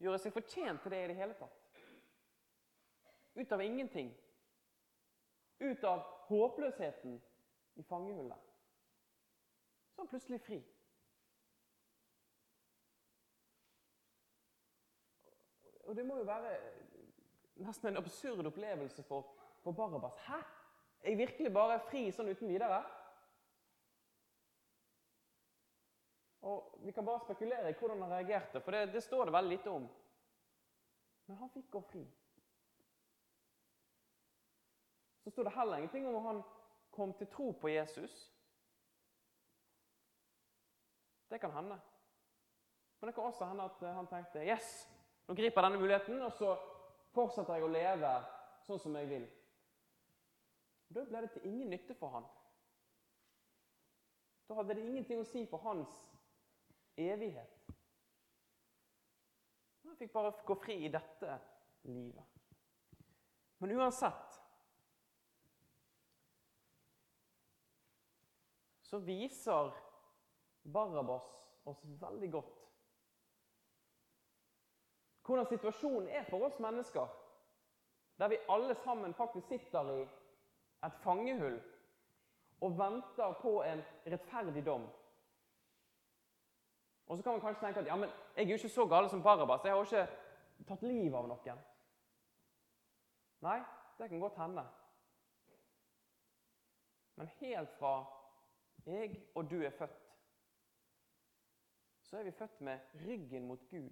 gjøre 0.00 0.20
seg 0.20 0.34
fortjent 0.34 0.82
til 0.82 0.94
det 0.94 1.02
i 1.04 1.10
det 1.12 1.18
hele 1.18 1.36
tatt. 1.38 1.56
Ut 3.36 3.52
av 3.52 3.62
ingenting. 3.62 4.10
Ut 5.60 5.84
av 5.84 6.02
håpløsheten 6.28 7.18
i 7.76 7.84
fangehullet. 7.88 8.48
Så 9.92 10.00
er 10.00 10.04
han 10.04 10.10
plutselig 10.10 10.40
fri. 10.44 10.60
Og 15.90 15.96
det 15.96 16.04
må 16.06 16.20
jo 16.20 16.22
være 16.22 16.50
nesten 17.66 17.88
en 17.90 17.98
absurd 17.98 18.46
opplevelse 18.46 19.02
for, 19.02 19.26
for 19.64 19.74
Barabas. 19.74 20.20
Hæ? 20.22 20.36
Er 21.02 21.08
jeg 21.10 21.18
virkelig 21.18 21.50
bare 21.52 21.80
fri 21.88 22.02
sånn 22.14 22.30
uten 22.30 22.46
videre? 22.46 22.78
Og 26.46 26.76
Vi 26.84 26.94
kan 26.94 27.04
bare 27.04 27.24
spekulere 27.24 27.72
i 27.72 27.74
hvordan 27.74 28.04
han 28.04 28.12
reagerte, 28.12 28.60
for 28.60 28.70
det, 28.70 28.92
det 28.94 29.02
står 29.02 29.24
det 29.24 29.34
veldig 29.34 29.56
lite 29.56 29.70
om. 29.70 29.88
Men 31.26 31.40
han 31.42 31.50
fikk 31.56 31.66
gå 31.74 31.82
fri. 31.90 32.04
Så 35.24 35.34
står 35.34 35.50
det 35.50 35.56
heller 35.58 35.82
ingenting 35.82 36.06
om 36.06 36.22
han 36.24 36.40
kom 36.94 37.12
til 37.18 37.28
tro 37.34 37.50
på 37.52 37.68
Jesus. 37.68 38.14
Det 41.30 41.42
kan 41.42 41.52
hende. 41.58 41.82
Men 43.00 43.08
det 43.08 43.14
kan 43.14 43.24
også 43.24 43.50
hende 43.50 43.66
at 43.66 43.86
han 43.98 44.06
tenkte 44.06 44.46
yes, 44.46 44.86
nå 45.30 45.34
griper 45.38 45.62
jeg 45.62 45.68
denne 45.68 45.78
muligheten, 45.78 46.22
og 46.26 46.32
så 46.34 46.56
fortsetter 47.14 47.54
jeg 47.54 47.62
å 47.62 47.70
leve 47.70 48.08
sånn 48.66 48.80
som 48.82 48.96
jeg 48.98 49.06
vil. 49.06 49.26
Da 50.90 51.04
ble 51.06 51.20
det 51.22 51.28
til 51.36 51.44
ingen 51.46 51.70
nytte 51.70 51.94
for 51.94 52.16
han. 52.16 52.26
Da 54.50 54.56
hadde 54.58 54.74
det 54.74 54.88
ingenting 54.88 55.20
å 55.22 55.28
si 55.30 55.44
for 55.46 55.62
hans 55.62 55.92
evighet. 56.98 57.70
Han 59.84 59.94
fikk 60.00 60.10
bare 60.16 60.34
gå 60.48 60.56
fri 60.58 60.80
i 60.88 60.90
dette 60.90 61.38
livet. 61.86 62.42
Men 63.62 63.76
uansett 63.78 64.40
så 68.90 68.98
viser 69.06 69.70
Barabas 70.66 71.30
oss 71.70 71.86
veldig 72.02 72.32
godt 72.34 72.69
hvordan 75.26 75.46
situasjonen 75.46 76.08
er 76.08 76.24
for 76.28 76.46
oss 76.46 76.58
mennesker, 76.58 77.06
der 78.18 78.28
vi 78.28 78.38
alle 78.48 78.74
sammen 78.74 79.14
faktisk 79.14 79.48
sitter 79.48 79.92
i 79.92 80.00
et 80.86 80.96
fangehull 81.04 81.60
og 82.60 82.78
venter 82.78 83.32
på 83.42 83.62
en 83.62 83.82
rettferdig 84.06 84.66
dom. 84.66 84.88
Og 87.06 87.16
så 87.16 87.22
kan 87.22 87.32
man 87.32 87.40
kanskje 87.40 87.66
tenke 87.66 87.80
at 87.80 87.86
ja, 87.86 87.96
men 87.96 88.08
jeg 88.36 88.44
er 88.44 88.48
jo 88.48 88.54
ikke 88.54 88.68
så 88.68 88.86
gal 88.86 89.08
som 89.10 89.22
Barabas. 89.22 89.64
Jeg 89.64 89.72
har 89.72 89.78
jo 89.78 89.82
ikke 89.82 90.66
tatt 90.68 90.82
livet 90.82 91.16
av 91.18 91.26
noen. 91.28 91.62
Nei, 93.42 93.56
det 93.98 94.08
kan 94.08 94.20
godt 94.20 94.36
hende. 94.38 94.64
Men 97.16 97.32
helt 97.40 97.72
fra 97.78 97.94
jeg 98.86 99.16
og 99.34 99.50
du 99.50 99.58
er 99.62 99.74
født, 99.76 100.06
så 102.02 102.18
er 102.18 102.22
vi 102.22 102.30
født 102.30 102.60
med 102.60 102.78
ryggen 103.06 103.46
mot 103.46 103.66
Gud. 103.70 103.90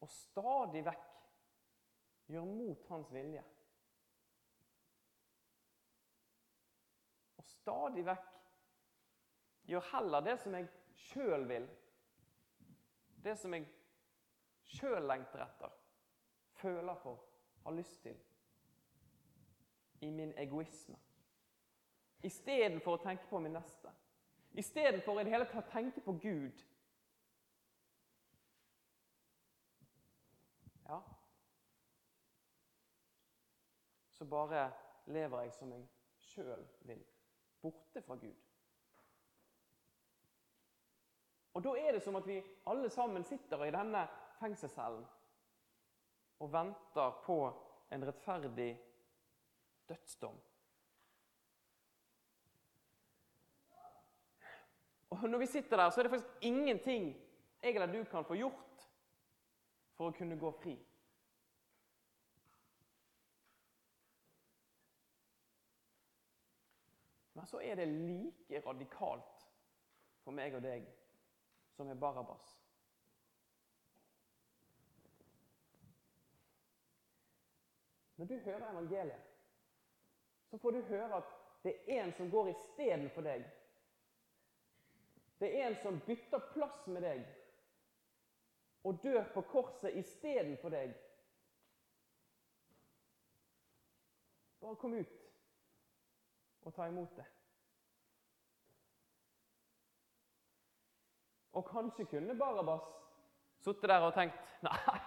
Og 0.00 0.10
stadig 0.10 0.84
vekk 0.86 1.06
gjør 2.28 2.44
mot 2.46 2.84
hans 2.92 3.12
vilje. 3.12 3.42
Og 7.38 7.44
stadig 7.44 8.04
vekk 8.06 8.30
gjør 9.68 9.90
heller 9.92 10.24
det 10.24 10.38
som 10.42 10.54
jeg 10.54 10.70
sjøl 11.08 11.48
vil. 11.48 11.68
Det 13.24 13.34
som 13.38 13.54
jeg 13.54 13.66
sjøl 14.68 15.02
lengter 15.08 15.42
etter, 15.44 15.74
føler 16.60 16.94
for, 17.02 17.24
har 17.64 17.74
lyst 17.74 18.02
til. 18.02 18.16
I 20.00 20.10
min 20.10 20.32
egoisme. 20.38 20.96
Istedenfor 22.22 22.98
å 22.98 23.02
tenke 23.02 23.26
på 23.30 23.40
min 23.42 23.54
neste. 23.54 23.90
Istedenfor 24.58 25.20
i 25.20 25.24
det 25.26 25.32
hele 25.34 25.46
tatt 25.46 25.68
å 25.68 25.72
tenke 25.72 26.02
på 26.02 26.14
Gud. 26.22 26.62
Ja 30.88 31.00
Så 34.10 34.24
bare 34.24 34.72
lever 35.06 35.40
jeg 35.40 35.52
som 35.54 35.72
jeg 35.72 35.88
sjøl 36.18 36.66
vil. 36.80 37.04
Borte 37.62 38.02
fra 38.02 38.14
Gud. 38.14 38.34
Og 41.54 41.64
Da 41.64 41.68
er 41.68 41.92
det 41.92 42.02
som 42.02 42.16
at 42.16 42.26
vi 42.26 42.42
alle 42.66 42.90
sammen 42.90 43.24
sitter 43.24 43.64
i 43.64 43.70
denne 43.70 44.08
fengselscellen 44.40 45.06
og 46.38 46.52
venter 46.52 47.22
på 47.24 47.38
en 47.92 48.06
rettferdig 48.06 48.82
dødsdom. 49.88 50.40
Og 55.10 55.28
Når 55.28 55.38
vi 55.38 55.46
sitter 55.46 55.76
der, 55.76 55.90
så 55.90 56.00
er 56.00 56.02
det 56.02 56.10
faktisk 56.10 56.34
ingenting 56.40 57.16
jeg 57.62 57.74
eller 57.74 57.92
du 57.92 58.04
kan 58.04 58.24
få 58.24 58.34
gjort 58.34 58.67
for 59.98 60.12
å 60.12 60.14
kunne 60.14 60.38
gå 60.38 60.52
fri. 60.62 60.76
Men 67.34 67.46
så 67.46 67.60
er 67.62 67.76
det 67.76 67.86
like 67.90 68.60
radikalt 68.62 69.42
for 70.22 70.34
meg 70.34 70.54
og 70.54 70.62
deg 70.62 70.86
som 71.74 71.90
er 71.90 71.98
Barabas. 71.98 72.46
Når 78.18 78.30
du 78.30 78.36
hører 78.42 78.70
evangeliet, 78.70 79.26
så 80.50 80.58
får 80.58 80.74
du 80.74 80.80
høre 80.90 81.20
at 81.20 81.34
det 81.62 81.74
er 81.86 82.04
en 82.04 82.14
som 82.18 82.30
går 82.30 82.50
istedenfor 82.54 83.26
deg. 83.26 83.44
Det 85.38 85.50
er 85.54 85.68
en 85.68 85.78
som 85.82 86.00
bytter 86.06 86.50
plass 86.54 86.86
med 86.90 87.06
deg 87.06 87.26
og 88.84 89.00
dør 89.02 89.24
på 89.34 89.40
korset 89.40 89.96
istedenfor 89.98 90.72
deg. 90.72 90.94
Bare 94.60 94.76
kom 94.76 94.94
ut 94.94 95.18
og 96.66 96.74
ta 96.74 96.86
imot 96.86 97.16
det. 97.16 97.24
Og 101.52 101.64
kanskje 101.66 102.04
kunne 102.04 102.38
Barabas 102.38 102.84
sittet 103.64 103.88
der 103.90 104.04
og 104.06 104.14
tenkt 104.14 104.44
Nei, 104.62 104.98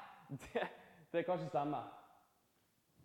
det, 0.42 0.68
det 1.12 1.26
kan 1.26 1.40
ikke 1.40 1.52
stemme. 1.52 1.82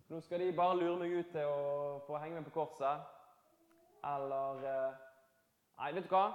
Nå 0.08 0.20
skal 0.22 0.40
de 0.40 0.52
bare 0.54 0.78
lure 0.78 0.98
meg 1.00 1.14
ut 1.18 1.30
til 1.34 1.50
å 1.50 2.02
få 2.06 2.18
henge 2.22 2.38
meg 2.38 2.46
på 2.46 2.54
korset. 2.60 3.06
Eller 4.06 4.66
eh, 4.70 5.00
Nei, 5.80 5.88
vet 5.96 6.06
du 6.06 6.12
hva? 6.14 6.26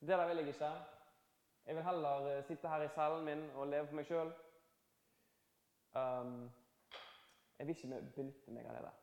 Det 0.00 0.14
der 0.14 0.28
vil 0.30 0.44
jeg 0.44 0.54
ikke. 0.54 0.70
Jeg 1.66 1.74
vil 1.74 1.84
heller 1.84 2.36
eh, 2.36 2.44
sitte 2.44 2.68
her 2.68 2.82
i 2.82 2.88
cellen 2.94 3.24
min 3.24 3.50
og 3.50 3.66
leve 3.66 3.86
for 3.86 3.98
meg 3.98 4.06
sjøl. 4.06 4.28
Um, 5.96 6.50
jeg 7.58 7.66
vil 7.66 7.74
ikke 7.74 8.02
benytte 8.14 8.54
meg 8.54 8.68
av 8.68 8.76
det 8.76 8.84
der. 8.84 9.02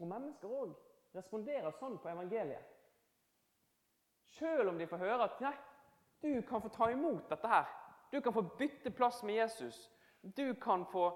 Og 0.00 0.10
mennesker 0.10 0.56
òg 0.58 0.74
responderer 1.14 1.78
sånn 1.78 1.98
på 2.02 2.10
evangeliet. 2.10 2.74
Selv 4.36 4.72
om 4.72 4.78
de 4.78 4.88
får 4.90 5.04
høre 5.04 5.28
at 5.30 5.40
nei, 5.40 5.54
du 6.20 6.42
kan 6.48 6.62
få 6.64 6.72
ta 6.74 6.90
imot 6.90 7.30
dette 7.30 7.48
her. 7.48 7.70
Du 8.10 8.18
kan 8.20 8.34
få 8.34 8.42
bytte 8.58 8.90
plass 8.90 9.22
med 9.22 9.38
Jesus. 9.38 9.78
Du 10.22 10.54
kan 10.60 10.84
få 10.90 11.08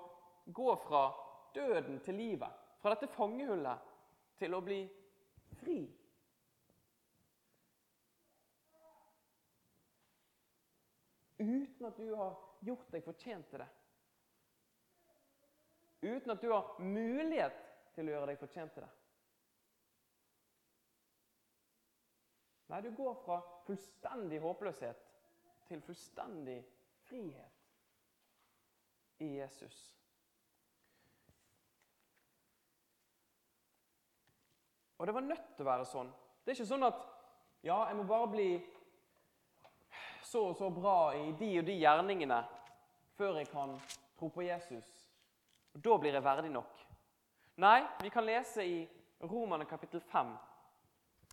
gå 0.46 0.74
fra 0.86 1.08
døden 1.54 1.98
til 2.04 2.14
livet. 2.14 2.52
Fra 2.80 2.94
dette 2.94 3.10
fangehullet 3.12 3.90
til 4.38 4.54
å 4.54 4.62
bli 4.64 4.84
fri. 5.60 5.82
Uten 11.40 11.86
at 11.88 11.96
du 11.96 12.14
har 12.14 12.36
gjort 12.60 12.90
deg 12.92 13.04
fortjent 13.04 13.48
til 13.48 13.62
det. 13.62 13.68
Uten 16.00 16.32
at 16.32 16.40
du 16.42 16.50
har 16.52 16.74
mulighet 16.80 17.56
til 17.94 18.08
å 18.08 18.14
gjøre 18.14 18.28
deg 18.30 18.40
fortjent 18.40 18.72
til 18.76 18.84
det. 18.84 18.90
Nei, 22.70 22.80
du 22.84 22.90
går 22.94 23.16
fra 23.24 23.40
fullstendig 23.66 24.38
håpløshet 24.44 25.00
til 25.66 25.80
fullstendig 25.82 26.60
frihet 27.08 27.64
i 29.24 29.32
Jesus. 29.40 29.78
Og 35.00 35.06
det 35.06 35.14
var 35.16 35.24
nødt 35.24 35.56
til 35.56 35.64
å 35.64 35.70
være 35.70 35.88
sånn. 35.88 36.12
Det 36.44 36.52
er 36.52 36.58
ikke 36.60 36.68
sånn 36.68 36.84
at 36.86 37.00
ja, 37.64 37.76
jeg 37.88 37.96
må 37.96 38.04
bare 38.08 38.28
bli 38.32 38.48
så 40.30 40.48
og 40.48 40.56
så 40.56 40.70
bra 40.70 41.14
i 41.16 41.32
de 41.32 41.48
og 41.58 41.66
de 41.66 41.74
gjerningene 41.80 42.38
før 43.18 43.40
jeg 43.40 43.48
kan 43.50 43.74
tro 44.18 44.28
på 44.30 44.44
Jesus. 44.46 44.86
Og 45.74 45.82
Da 45.84 45.96
blir 45.98 46.14
jeg 46.14 46.24
verdig 46.24 46.50
nok. 46.54 46.84
Nei, 47.56 47.82
vi 48.02 48.08
kan 48.14 48.24
lese 48.24 48.64
i 48.64 48.76
Romerne 49.22 49.66
kapittel 49.66 50.00
5 50.00 50.30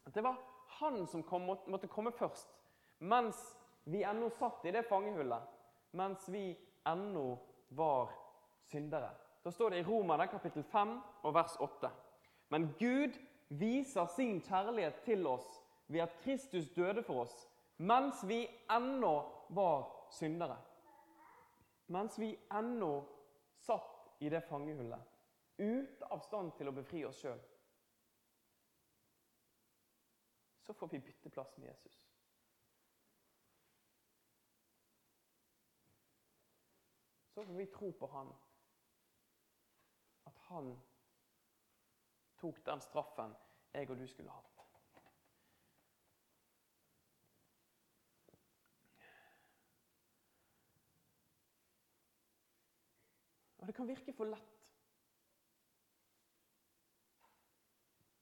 at 0.07 0.15
det 0.15 0.23
var 0.23 0.37
han 0.79 1.05
som 1.07 1.23
kom, 1.23 1.45
måtte 1.67 1.87
komme 1.87 2.11
først, 2.11 2.47
mens 2.99 3.37
vi 3.83 4.03
ennå 4.03 4.29
satt 4.29 4.65
i 4.65 4.71
det 4.71 4.85
fangehullet, 4.87 5.43
mens 5.91 6.29
vi 6.31 6.55
ennå 6.87 7.37
var 7.69 8.11
syndere. 8.71 9.09
Da 9.43 9.51
står 9.51 9.69
det 9.69 9.81
i 9.81 9.87
Romerne 9.87 10.27
kapittel 10.31 10.63
5 10.63 10.95
og 11.23 11.33
vers 11.35 11.57
8. 11.59 11.91
Men 12.49 12.69
Gud 12.79 13.19
viser 13.47 14.07
sin 14.15 14.41
kjærlighet 14.41 15.03
til 15.05 15.27
oss 15.27 15.47
ved 15.87 16.07
at 16.07 16.17
Kristus 16.23 16.69
døde 16.75 17.03
for 17.03 17.27
oss 17.27 17.47
mens 17.77 18.23
vi 18.23 18.65
ennå 18.69 19.45
var 19.49 20.07
syndere. 20.11 20.57
Mens 21.85 22.19
vi 22.19 22.47
ennå 22.49 23.05
satt 23.55 24.15
i 24.19 24.29
det 24.29 24.41
fangehullet, 24.41 25.01
ute 25.57 26.05
av 26.05 26.19
stand 26.19 26.51
til 26.57 26.69
å 26.69 26.75
befri 26.75 27.05
oss 27.05 27.21
sjøl. 27.21 27.39
Så 30.67 30.73
får 30.73 30.91
vi 30.91 30.99
bytte 30.99 31.29
plass 31.29 31.53
med 31.57 31.69
Jesus. 31.69 32.01
Så 37.33 37.45
får 37.45 37.53
vi 37.53 37.65
tro 37.71 37.91
på 37.91 38.07
Han. 38.07 38.33
At 40.25 40.37
Han 40.49 40.73
tok 42.41 42.65
den 42.65 42.81
straffen 42.81 43.35
jeg 43.73 43.89
og 43.89 43.97
du 43.97 44.07
skulle 44.07 44.33
hatt. 44.33 44.56
Og 53.67 53.73
det 53.73 53.75
kan 53.75 53.87
virke 53.87 54.13
for 54.15 54.29
lett. 54.31 54.67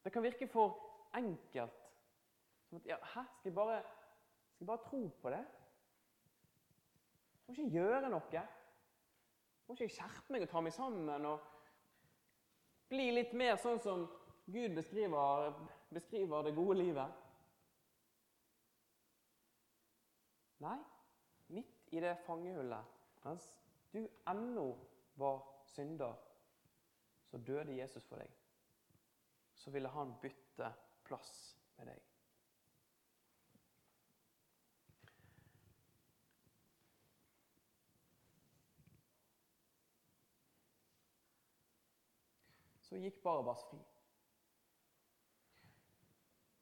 Det 0.03 0.11
kan 0.13 0.23
virke 0.23 0.47
for 0.47 0.71
enkelt. 1.13 1.83
Som 2.69 2.79
at 2.79 2.85
ja, 2.85 2.95
Hæ? 2.97 3.21
Skal 3.39 3.49
jeg 3.49 3.53
bare, 3.53 3.83
skal 4.55 4.63
jeg 4.63 4.67
bare 4.67 4.77
tro 4.77 5.07
på 5.21 5.29
det? 5.29 5.45
Må 7.47 7.53
ikke 7.53 7.69
gjøre 7.69 8.09
noe. 8.09 8.41
Må 9.67 9.75
ikke 9.77 9.89
skjerpe 9.93 10.34
meg 10.34 10.47
og 10.47 10.49
ta 10.49 10.63
meg 10.65 10.73
sammen 10.73 11.29
og 11.29 11.45
bli 12.89 13.05
litt 13.13 13.38
mer 13.38 13.62
sånn 13.62 13.77
som 13.86 14.08
Gud 14.49 14.73
beskriver, 14.73 15.53
beskriver 15.93 16.49
det 16.49 16.55
gode 16.58 16.79
livet? 16.81 17.21
Nei, 20.65 20.79
midt 21.53 21.93
i 21.93 22.01
det 22.01 22.17
fangehullet, 22.25 22.97
mens 23.29 23.45
du 23.93 24.01
ennå 24.25 24.71
var 25.15 25.63
synder, 25.65 26.15
så 27.25 27.38
døde 27.38 27.78
Jesus 27.78 28.06
for 28.06 28.19
deg. 28.19 28.32
Så 29.54 29.71
ville 29.71 29.89
han 29.89 30.13
bytte 30.21 30.71
plass 31.04 31.32
med 31.78 31.89
deg. 31.89 32.04
Så 42.86 42.99
gikk 43.01 43.17
Barabas 43.23 43.63
fri. 43.69 43.80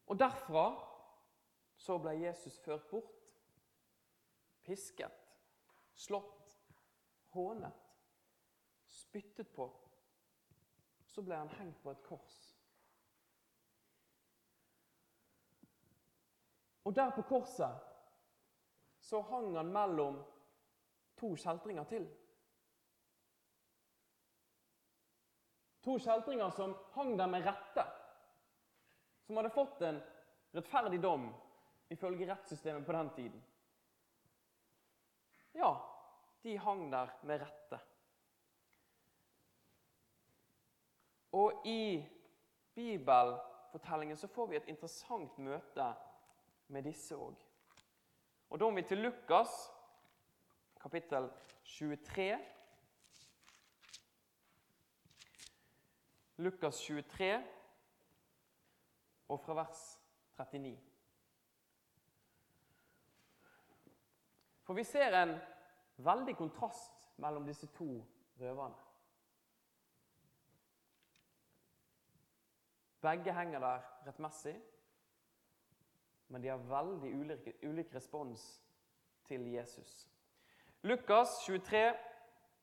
Og 0.07 0.19
derfra 0.19 0.65
så 1.77 1.97
ble 1.99 2.13
Jesus 2.21 2.55
ført 2.63 2.85
bort, 2.89 3.33
pisket, 4.63 5.13
slått, 5.99 6.57
hånet 7.35 7.82
spyttet 9.13 9.55
på. 9.55 9.71
Så 11.05 11.21
ble 11.21 11.37
han 11.37 11.49
hengt 11.59 11.77
på 11.83 11.91
et 11.91 12.01
kors. 12.01 12.37
Og 16.83 16.95
der 16.97 17.11
på 17.13 17.21
korset 17.29 17.91
så 19.03 19.21
hang 19.29 19.53
han 19.55 19.69
mellom 19.69 20.17
to 21.19 21.29
kjeltringer 21.37 21.85
til. 21.93 22.09
To 25.85 25.99
kjeltringer 26.01 26.49
som 26.57 26.73
hang 26.97 27.13
der 27.19 27.29
med 27.29 27.45
rette. 27.45 27.85
Som 29.27 29.37
hadde 29.37 29.53
fått 29.53 29.85
en 29.85 30.01
rettferdig 30.57 31.03
dom 31.05 31.29
ifølge 31.93 32.33
rettssystemet 32.33 32.85
på 32.85 32.97
den 32.97 33.15
tiden. 33.21 33.47
Ja, 35.53 35.75
de 36.41 36.57
hang 36.57 36.87
der 36.89 37.19
med 37.21 37.45
rette. 37.45 37.83
Og 41.33 41.65
i 41.65 42.05
bibelfortellingen 42.75 44.17
så 44.17 44.27
får 44.27 44.47
vi 44.51 44.55
et 44.59 44.69
interessant 44.69 45.37
møte 45.41 45.87
med 46.67 46.85
disse 46.85 47.17
òg. 47.17 47.39
Og 48.49 48.59
da 48.59 48.69
må 48.69 48.77
vi 48.77 48.85
til 48.85 49.01
Lukas, 49.01 49.49
kapittel 50.81 51.29
23. 51.65 52.37
Lukas 56.37 56.81
23, 56.85 57.33
og 59.29 59.39
fra 59.41 59.57
vers 59.57 59.83
39. 60.37 60.77
For 64.63 64.77
vi 64.77 64.83
ser 64.83 65.17
en 65.17 65.35
veldig 65.97 66.37
kontrast 66.37 67.09
mellom 67.17 67.45
disse 67.45 67.67
to 67.73 67.89
røverne. 68.39 68.92
Begge 73.03 73.33
henger 73.35 73.59
der 73.59 73.79
rettmessig, 74.07 74.55
men 76.27 76.43
de 76.43 76.47
har 76.47 76.57
veldig 76.57 77.09
ulik, 77.19 77.47
ulik 77.63 77.95
respons 77.95 78.63
til 79.27 79.43
Jesus. 79.51 80.09
Lukas 80.81 81.27
23, 81.45 81.93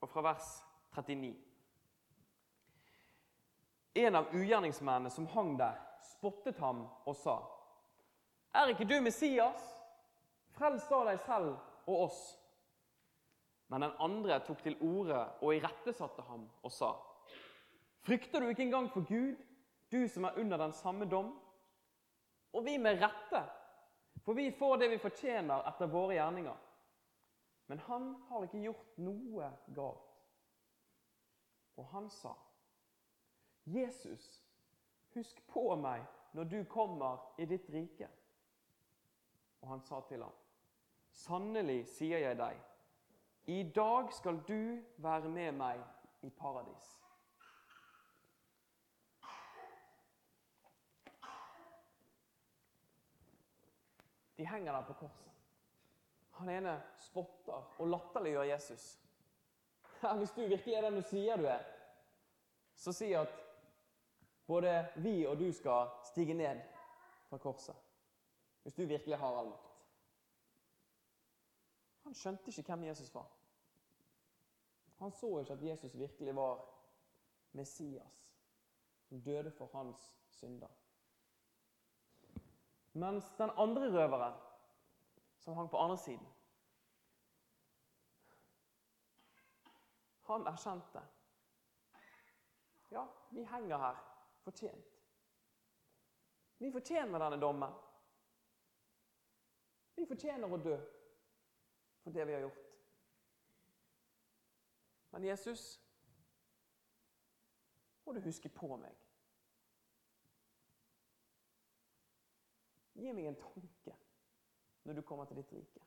og 0.00 0.08
fra 0.08 0.22
vers 0.24 0.46
39. 0.96 1.36
En 3.94 4.16
av 4.16 4.32
ugjerningsmennene 4.32 5.12
som 5.12 5.28
hang 5.34 5.58
der, 5.60 5.76
spottet 6.14 6.58
ham 6.58 6.86
og 7.04 7.16
sa:" 7.16 7.36
Er 8.54 8.72
ikke 8.72 8.88
du 8.88 9.00
Messias? 9.00 9.60
Frels 10.56 10.88
da 10.88 11.04
deg 11.04 11.20
selv 11.20 11.56
og 11.86 12.00
oss. 12.06 12.38
Men 13.68 13.82
den 13.82 13.92
andre 14.00 14.40
tok 14.40 14.62
til 14.62 14.76
orde 14.80 15.20
og 15.40 15.54
irettesatte 15.54 16.22
ham 16.22 16.48
og 16.62 16.72
sa:" 16.72 16.94
Frykter 18.00 18.40
du 18.40 18.48
ikke 18.48 18.62
engang 18.62 18.90
for 18.90 19.04
Gud, 19.04 19.36
du 19.90 20.08
som 20.08 20.24
er 20.24 20.38
under 20.38 20.58
den 20.58 20.72
samme 20.72 21.04
dom. 21.04 21.32
Og 22.52 22.64
vi 22.64 22.78
med 22.78 23.02
rette, 23.02 23.42
for 24.24 24.34
vi 24.34 24.50
får 24.50 24.76
det 24.76 24.90
vi 24.90 24.98
fortjener 24.98 25.66
etter 25.68 25.90
våre 25.90 26.14
gjerninger. 26.14 26.56
Men 27.70 27.78
han 27.86 28.14
har 28.28 28.44
ikke 28.44 28.62
gjort 28.64 28.96
noe 28.98 29.50
galt. 29.74 30.06
Og 31.76 31.86
han 31.86 32.10
sa, 32.10 32.34
'Jesus, 33.64 34.44
husk 35.14 35.46
på 35.46 35.76
meg 35.76 36.02
når 36.32 36.44
du 36.44 36.64
kommer 36.64 37.18
i 37.38 37.44
ditt 37.44 37.70
rike.' 37.70 38.10
Og 39.60 39.68
han 39.68 39.80
sa 39.80 40.00
til 40.08 40.22
ham, 40.22 40.34
'Sannelig 41.10 41.86
sier 41.86 42.18
jeg 42.18 42.38
deg, 42.38 42.58
i 43.46 43.62
dag 43.74 44.12
skal 44.12 44.42
du 44.48 44.82
være 44.96 45.28
med 45.28 45.52
meg 45.52 45.80
i 46.22 46.30
paradis.' 46.30 47.09
De 54.40 54.46
henger 54.46 54.72
der 54.72 54.84
på 54.86 54.92
korset. 54.92 55.32
Han 56.38 56.48
ene 56.48 56.72
spotter 56.96 57.74
og 57.78 57.88
latterliggjør 57.92 58.46
Jesus. 58.48 58.84
Hvis 60.18 60.30
du 60.30 60.40
virkelig 60.40 60.74
er 60.74 60.86
den 60.86 60.96
du 60.96 61.02
sier 61.04 61.36
du 61.36 61.44
er, 61.44 61.66
så 62.72 62.94
sier 62.96 63.26
at 63.26 63.34
både 64.48 64.72
vi 65.04 65.12
og 65.28 65.36
du 65.36 65.44
skal 65.52 65.92
stige 66.08 66.38
ned 66.38 66.64
fra 67.28 67.36
korset. 67.36 67.76
Hvis 68.62 68.80
du 68.80 68.86
virkelig 68.88 69.20
har 69.20 69.36
all 69.42 69.52
makt. 69.52 69.84
Han 72.08 72.16
skjønte 72.16 72.48
ikke 72.48 72.72
hvem 72.72 72.88
Jesus 72.88 73.12
var. 73.14 73.28
Han 75.04 75.12
så 75.20 75.34
ikke 75.42 75.58
at 75.58 75.68
Jesus 75.68 75.98
virkelig 75.98 76.36
var 76.36 76.64
Messias, 77.52 78.24
som 79.04 79.20
døde 79.20 79.52
for 79.52 79.68
hans 79.76 80.14
synder. 80.32 80.79
Mens 83.00 83.30
den 83.38 83.50
andre 83.56 83.88
røveren, 83.94 84.36
som 85.40 85.56
hang 85.56 85.70
på 85.70 85.78
andre 85.80 85.98
siden 85.98 86.26
Han 90.30 90.46
erkjente. 90.46 91.00
Ja, 92.90 93.06
vi 93.30 93.42
henger 93.44 93.78
her 93.78 93.96
fortjent. 94.44 95.00
Vi 96.58 96.70
fortjener 96.72 97.18
denne 97.18 97.40
dommen. 97.40 97.72
Vi 99.96 100.06
fortjener 100.06 100.52
å 100.52 100.60
dø 100.62 100.76
for 102.04 102.14
det 102.14 102.28
vi 102.28 102.36
har 102.36 102.44
gjort. 102.46 102.68
Men 105.10 105.26
Jesus, 105.26 105.64
må 108.06 108.14
du 108.14 108.22
huske 108.22 108.48
på 108.54 108.76
meg. 108.76 108.94
Gi 113.00 113.12
meg 113.16 113.30
en 113.30 113.40
tanke 113.40 113.96
når 114.84 114.98
du 114.98 115.02
kommer 115.06 115.28
til 115.28 115.40
ditt 115.40 115.52
rike. 115.56 115.82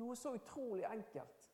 Noe 0.00 0.16
så 0.16 0.32
utrolig 0.32 0.86
enkelt. 0.88 1.48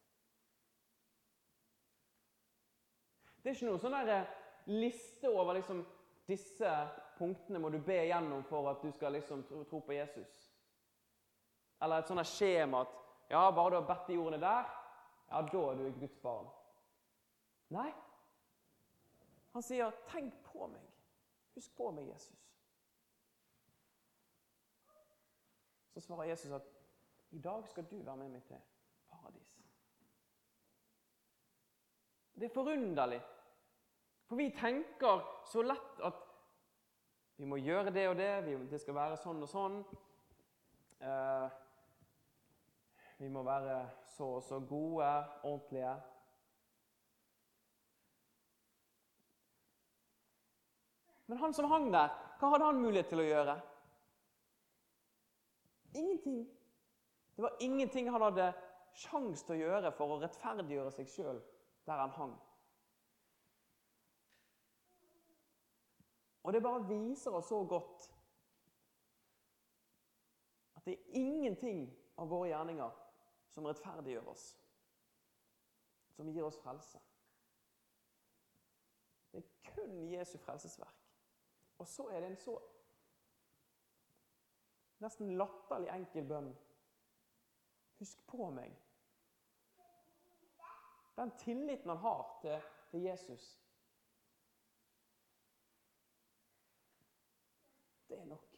Det 3.43 3.51
er 3.51 3.57
ikke 3.57 3.67
noen 3.69 3.83
sånn 3.83 3.95
der 3.95 4.13
eh, 4.13 4.31
liste 4.71 5.31
over 5.31 5.59
liksom, 5.59 5.83
disse 6.27 6.71
punktene 7.19 7.61
må 7.63 7.71
du 7.71 7.79
be 7.83 7.99
gjennom 8.07 8.45
for 8.47 8.71
at 8.71 8.83
du 8.83 8.91
skal 8.95 9.15
liksom 9.15 9.45
tro, 9.47 9.81
på 9.81 9.95
Jesus. 9.95 10.41
Eller 11.83 12.03
et 12.03 12.11
sånt 12.11 12.27
skjema 12.27 12.85
at 12.87 12.97
ja, 13.31 13.43
bare 13.51 13.75
du 13.75 13.79
har 13.81 13.87
bedt 13.87 14.11
de 14.11 14.19
ordene 14.19 14.43
der, 14.43 14.67
ja, 15.31 15.43
da 15.43 15.63
er 15.71 15.79
du 15.79 15.87
Guds 16.01 16.19
barn. 16.23 16.51
Nei. 17.75 17.91
Han 19.57 19.63
sier, 19.63 19.91
'Tenk 19.91 20.35
på 20.45 20.67
meg. 20.67 20.83
Husk 21.55 21.77
på 21.77 21.91
meg, 21.91 22.09
Jesus.' 22.09 22.43
Så 25.95 26.01
svarer 26.01 26.25
Jesus 26.25 26.51
at 26.53 26.63
'I 27.31 27.39
dag 27.39 27.69
skal 27.69 27.85
du 27.91 28.03
være 28.03 28.17
med 28.17 28.29
meg 28.29 28.43
til 28.45 28.57
paradis'. 29.09 29.63
Det 32.35 32.45
er 32.45 32.55
forunderlig, 32.55 33.23
for 34.27 34.37
vi 34.37 34.51
tenker 34.51 35.45
så 35.53 35.63
lett 35.63 36.01
at 36.05 36.15
vi 37.37 37.45
må 37.45 37.57
gjøre 37.57 37.95
det 37.95 38.09
og 38.09 38.17
det, 38.17 38.71
det 38.71 38.81
skal 38.81 38.95
være 38.95 39.17
sånn 39.17 39.43
og 39.43 39.49
sånn. 39.49 39.79
Eh, 41.01 41.49
vi 43.19 43.29
må 43.29 43.43
være 43.43 43.91
så 44.05 44.25
og 44.25 44.43
så 44.43 44.61
gode, 44.61 45.25
ordentlige. 45.43 46.03
Men 51.27 51.39
han 51.39 51.55
som 51.55 51.71
hang 51.71 51.89
der, 51.93 52.13
hva 52.39 52.53
hadde 52.53 52.69
han 52.69 52.81
mulighet 52.81 53.11
til 53.11 53.23
å 53.23 53.27
gjøre? 53.27 53.57
Ingenting. 55.97 56.43
Det 57.37 57.45
var 57.45 57.57
ingenting 57.61 58.11
han 58.11 58.23
hadde 58.23 58.51
sjanse 58.97 59.45
til 59.45 59.57
å 59.57 59.61
gjøre 59.61 59.93
for 59.97 60.15
å 60.15 60.21
rettferdiggjøre 60.23 60.93
seg 60.95 61.09
sjøl 61.11 61.41
der 61.89 62.03
han 62.03 62.15
hang. 62.17 62.37
Og 66.47 66.53
det 66.55 66.63
bare 66.63 66.85
viser 66.87 67.35
oss 67.35 67.49
så 67.51 67.59
godt 67.67 68.07
at 70.79 70.85
det 70.87 70.95
er 70.95 71.19
ingenting 71.19 71.89
av 72.17 72.31
våre 72.31 72.53
gjerninger 72.53 73.03
som 73.51 73.67
rettferdiggjør 73.67 74.31
oss, 74.31 74.45
som 76.15 76.31
gir 76.31 76.47
oss 76.47 76.61
frelse. 76.63 77.01
Det 79.33 79.43
er 79.43 79.73
kun 79.73 80.07
Jesu 80.13 80.39
frelsesverk. 80.39 81.06
Og 81.79 81.89
så 81.89 82.09
er 82.09 82.21
det 82.21 82.31
en 82.31 82.41
så 82.41 82.57
nesten 85.05 85.37
latterlig 85.37 85.91
enkel 85.93 86.25
bønn. 86.29 86.51
Husk 88.01 88.25
på 88.29 88.49
meg. 88.53 88.75
Den 91.17 91.33
tilliten 91.41 91.93
han 91.93 92.01
har 92.03 92.25
til, 92.43 92.59
til 92.91 93.07
Jesus, 93.09 93.45
det 98.09 98.19
er 98.21 98.25
nok. 98.25 98.53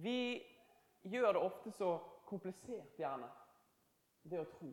Vi 0.00 0.18
gjør 1.02 1.32
det 1.32 1.42
ofte 1.42 1.72
så 1.72 1.90
komplisert, 2.28 2.94
gjerne, 2.96 3.28
det 4.22 4.40
å 4.40 4.48
tro. 4.52 4.70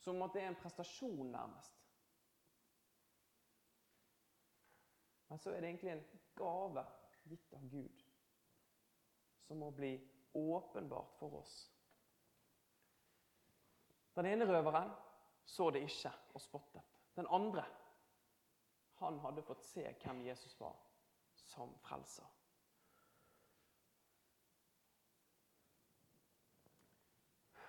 Som 0.00 0.20
at 0.24 0.34
det 0.34 0.42
er 0.42 0.50
en 0.50 0.58
prestasjon, 0.60 1.30
nærmest. 1.32 1.79
Men 5.30 5.38
så 5.38 5.52
er 5.54 5.60
det 5.62 5.68
egentlig 5.70 5.92
en 5.92 6.06
gave 6.36 6.82
gitt 7.30 7.52
av 7.54 7.66
Gud 7.70 8.02
som 9.46 9.60
må 9.62 9.68
bli 9.74 9.92
åpenbart 10.34 11.14
for 11.18 11.36
oss. 11.38 11.54
Den 14.18 14.26
ene 14.26 14.46
røveren 14.46 14.90
så 15.46 15.70
det 15.70 15.84
ikke 15.86 16.10
og 16.34 16.42
spottet. 16.42 16.82
Den 17.14 17.30
andre 17.30 17.64
han 18.98 19.18
hadde 19.22 19.42
fått 19.46 19.62
se 19.64 19.86
hvem 20.02 20.24
Jesus 20.26 20.58
var 20.60 20.74
som 21.34 21.72
frelser. 21.86 22.26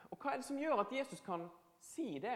Og 0.09 0.17
Hva 0.17 0.33
er 0.33 0.41
det 0.41 0.49
som 0.49 0.59
gjør 0.59 0.81
at 0.81 0.91
Jesus 0.91 1.21
kan 1.21 1.45
si 1.79 2.19
det? 2.19 2.35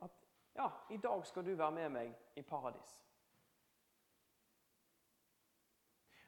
At 0.00 0.24
ja, 0.56 0.68
i 0.90 0.96
dag 0.96 1.26
skal 1.26 1.44
du 1.46 1.54
være 1.54 1.76
med 1.76 1.88
meg 2.00 2.16
i 2.36 2.42
paradis. 2.42 2.98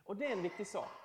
Og 0.04 0.18
det 0.18 0.28
er 0.28 0.32
en 0.36 0.42
viktig 0.42 0.66
sak. 0.66 1.00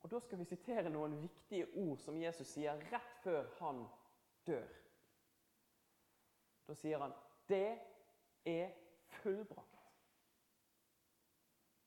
Og 0.00 0.10
Da 0.10 0.20
skal 0.20 0.38
vi 0.38 0.44
sitere 0.44 0.90
noen 0.90 1.18
viktige 1.20 1.66
ord 1.76 1.98
som 2.00 2.16
Jesus 2.18 2.48
sier 2.48 2.80
rett 2.92 3.18
før 3.22 3.50
han 3.60 3.84
dør. 4.46 4.68
Da 6.66 6.74
sier 6.74 6.98
han 6.98 7.12
'Det 7.48 7.78
er 8.46 8.70
fullbrakt'. 9.22 9.80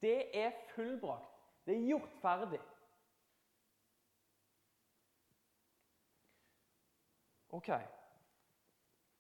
Det 0.02 0.38
er 0.38 0.52
fullbrakt. 0.76 1.40
Det 1.66 1.76
er 1.76 1.88
gjort 1.88 2.10
ferdig. 2.22 2.62
Ok, 7.50 7.70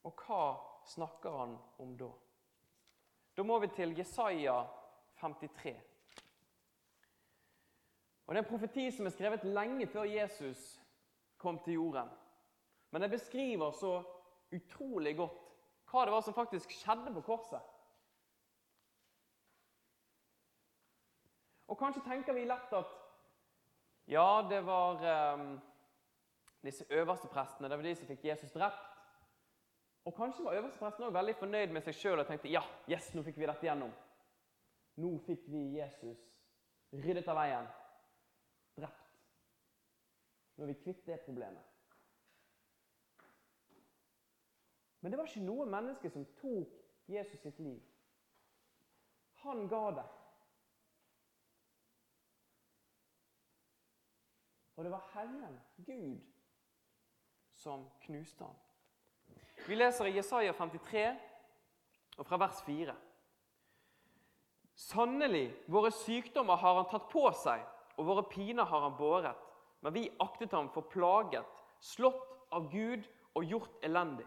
og 0.04 0.24
hva 0.26 0.40
snakker 0.86 1.38
han 1.38 1.58
om 1.78 1.98
da? 1.98 2.10
Da 3.38 3.44
må 3.44 3.60
vi 3.60 3.68
til 3.68 3.98
Jesaja 3.98 4.64
53. 5.20 5.76
Og 8.26 8.36
Det 8.36 8.40
er 8.40 8.44
en 8.44 8.50
profeti 8.50 8.92
som 8.92 9.06
er 9.06 9.16
skrevet 9.16 9.44
lenge 9.44 9.88
før 9.88 10.04
Jesus 10.04 10.82
kom 11.38 11.60
til 11.64 11.74
jorden. 11.74 12.10
Men 12.92 13.02
det 13.02 13.10
beskriver 13.12 13.72
så 13.72 14.04
utrolig 14.54 15.18
godt 15.18 15.40
hva 15.92 16.06
det 16.06 16.14
var 16.14 16.22
som 16.26 16.34
faktisk 16.34 16.72
skjedde 16.72 17.14
på 17.14 17.22
korset. 17.22 17.62
Og 21.68 21.78
Kanskje 21.78 22.04
tenker 22.06 22.34
vi 22.34 22.46
lett 22.46 22.74
at 22.74 22.96
ja, 24.08 24.46
det 24.50 24.66
var 24.66 25.04
um, 25.36 25.62
disse 26.62 26.86
øverste 26.90 27.28
prestene 27.28 27.70
det 27.70 27.78
var 27.78 27.86
de 27.88 27.96
som 27.96 28.08
fikk 28.08 28.26
Jesus 28.26 28.52
drept. 28.52 28.93
Og 30.06 30.16
Kanskje 30.16 30.44
var 30.46 30.54
øverstepresten 30.54 31.04
også 31.04 31.18
veldig 31.18 31.36
fornøyd 31.40 31.72
med 31.72 31.86
seg 31.86 31.96
sjøl 31.96 32.20
og 32.20 32.28
tenkte 32.28 32.52
ja, 32.52 32.62
yes, 32.92 33.14
nå 33.16 33.24
fikk 33.24 33.38
vi 33.40 33.48
dette 33.48 33.68
gjennom. 33.68 33.92
Nå 35.00 35.12
fikk 35.26 35.46
vi 35.50 35.62
Jesus 35.78 36.20
ryddet 36.94 37.30
av 37.32 37.38
veien, 37.40 37.70
drept. 38.78 39.14
Nå 40.58 40.66
er 40.66 40.74
vi 40.74 40.82
kvitt 40.84 41.06
det 41.08 41.22
problemet. 41.26 41.70
Men 45.02 45.12
det 45.12 45.20
var 45.20 45.28
ikke 45.28 45.46
noe 45.48 45.66
menneske 45.68 46.12
som 46.12 46.28
tok 46.40 46.76
Jesus 47.12 47.42
sitt 47.42 47.58
liv. 47.60 47.80
Han 49.44 49.66
ga 49.68 49.82
det. 49.98 50.06
Og 54.76 54.86
det 54.86 54.92
var 54.92 55.10
Herren, 55.14 55.58
Gud, 55.86 56.22
som 57.54 57.90
knuste 58.06 58.44
ham. 58.44 58.62
Vi 59.66 59.76
leser 59.76 60.06
i 60.06 60.18
Jesaja 60.18 60.54
53, 60.54 61.04
og 62.20 62.28
fra 62.28 62.38
vers 62.42 62.58
4. 62.66 62.94
Sannelig, 64.76 65.46
våre 65.72 65.92
sykdommer 65.96 66.60
har 66.60 66.82
han 66.82 66.90
tatt 66.92 67.06
på 67.12 67.24
seg, 67.40 67.62
og 67.96 68.10
våre 68.10 68.26
piner 68.28 68.68
har 68.68 68.84
han 68.84 68.98
båret. 68.98 69.38
Men 69.80 69.96
vi 69.96 70.10
aktet 70.24 70.52
ham 70.52 70.68
for 70.74 70.90
plaget, 70.92 71.48
slått 71.80 72.26
av 72.52 72.68
Gud 72.74 73.06
og 73.38 73.48
gjort 73.48 73.86
elendig. 73.88 74.26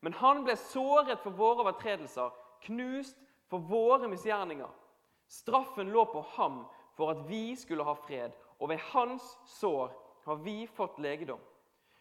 Men 0.00 0.16
han 0.18 0.40
ble 0.46 0.56
såret 0.56 1.20
for 1.20 1.36
våre 1.36 1.66
overtredelser, 1.66 2.32
knust 2.64 3.18
for 3.52 3.60
våre 3.68 4.08
misgjerninger. 4.08 4.70
Straffen 5.28 5.92
lå 5.92 6.06
på 6.12 6.24
ham 6.36 6.62
for 6.96 7.12
at 7.12 7.20
vi 7.28 7.52
skulle 7.60 7.84
ha 7.84 7.94
fred, 8.06 8.32
og 8.56 8.72
ved 8.72 8.80
hans 8.92 9.34
sår 9.58 9.92
har 10.24 10.40
vi 10.40 10.62
fått 10.66 10.96
legedom. 11.02 11.40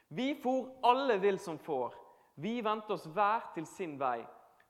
Vi 0.07 0.33
for 0.39 0.71
alle 0.87 1.17
vill 1.19 1.39
som 1.39 1.59
får. 1.59 1.95
Vi 2.41 2.61
vendte 2.65 2.95
oss 2.95 3.05
hver 3.13 3.51
til 3.55 3.67
sin 3.69 3.97
vei. 4.01 4.21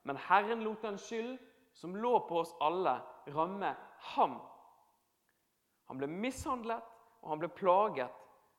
Men 0.04 0.20
Herren 0.28 0.64
lot 0.66 0.84
den 0.84 0.98
skyld 1.00 1.38
som 1.78 1.96
lå 1.96 2.14
på 2.28 2.42
oss 2.42 2.54
alle, 2.62 2.98
ramme 3.32 3.76
ham. 4.16 4.40
Han 5.88 6.00
ble 6.00 6.08
mishandlet, 6.08 6.82
og 7.22 7.30
han 7.30 7.42
ble 7.42 7.50
plaget, 7.54 8.12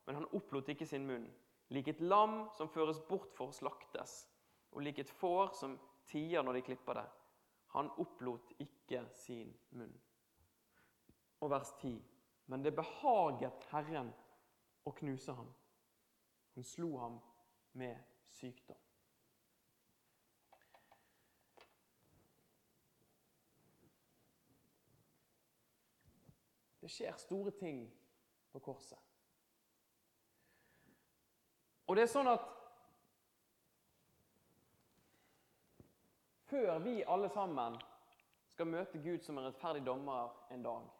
men 0.05 0.19
han 0.19 0.29
opplot 0.37 0.69
ikke 0.71 0.87
sin 0.87 1.05
munn. 1.07 1.25
Lik 1.73 1.89
et 1.89 2.01
lam 2.01 2.43
som 2.57 2.69
føres 2.69 3.01
bort 3.09 3.33
for 3.37 3.49
å 3.51 3.55
slaktes, 3.55 4.23
og 4.73 4.85
lik 4.85 5.01
et 5.01 5.11
får 5.19 5.53
som 5.57 5.75
tier 6.09 6.43
når 6.43 6.59
de 6.59 6.65
klipper 6.69 6.99
det. 6.99 7.05
Han 7.73 7.89
opplot 8.01 8.53
ikke 8.61 9.01
sin 9.17 9.49
munn. 9.73 9.93
Og 11.41 11.51
vers 11.51 11.73
10. 11.81 11.97
Men 12.51 12.63
det 12.63 12.75
behaget 12.77 13.67
Herren 13.71 14.11
å 14.85 14.93
knuse 14.95 15.33
ham. 15.33 15.49
Hun 16.53 16.67
slo 16.67 16.91
ham 17.01 17.19
med 17.79 17.97
sykdom. 18.29 18.82
Det 26.83 26.89
skjer 26.91 27.15
store 27.15 27.51
ting 27.55 27.85
på 28.51 28.59
korset. 28.59 28.99
Og 31.87 31.95
det 31.95 32.03
er 32.03 32.09
sånn 32.11 32.27
at 32.27 32.43
før 36.51 36.81
vi 36.83 36.97
alle 37.07 37.29
sammen 37.31 37.77
skal 38.51 38.67
møte 38.67 38.99
Gud 38.99 39.23
som 39.23 39.39
en 39.39 39.47
rettferdig 39.47 39.85
dommer 39.87 40.35
en 40.51 40.67
dag 40.67 40.91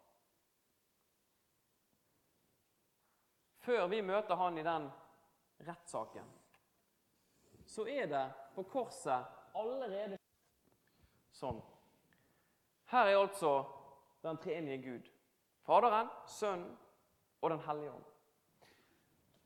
Før 3.64 3.86
vi 3.88 4.02
møter 4.04 4.36
han 4.36 4.58
i 4.60 4.64
den 4.64 4.90
rettssaken, 5.64 6.26
så 7.64 7.86
er 7.88 8.10
det 8.12 8.24
på 8.56 8.66
korset 8.68 9.56
allerede 9.56 10.18
sånn. 11.32 11.62
Her 12.92 13.14
er 13.14 13.22
altså 13.22 13.54
den 14.26 14.42
treenige 14.44 14.82
Gud. 14.84 15.13
Faderen, 15.64 16.10
Sønnen 16.28 16.78
og 17.42 17.50
Den 17.50 17.60
hellige 17.60 17.92
ånd. 17.92 18.04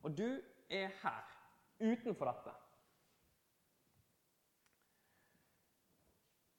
Og 0.04 0.18
du 0.18 0.42
er 0.70 0.88
her, 1.02 1.38
utenfor 1.80 2.26
dette. 2.26 2.54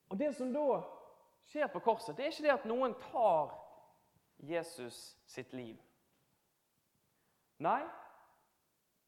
Og 0.09 0.19
Det 0.19 0.35
som 0.37 0.53
da 0.53 0.81
skjer 1.49 1.67
på 1.73 1.81
korset, 1.85 2.17
det 2.17 2.25
er 2.25 2.33
ikke 2.33 2.47
det 2.47 2.55
at 2.55 2.69
noen 2.69 2.95
tar 3.11 3.53
Jesus 4.39 5.17
sitt 5.27 5.53
liv. 5.53 5.77
Nei, 7.59 7.83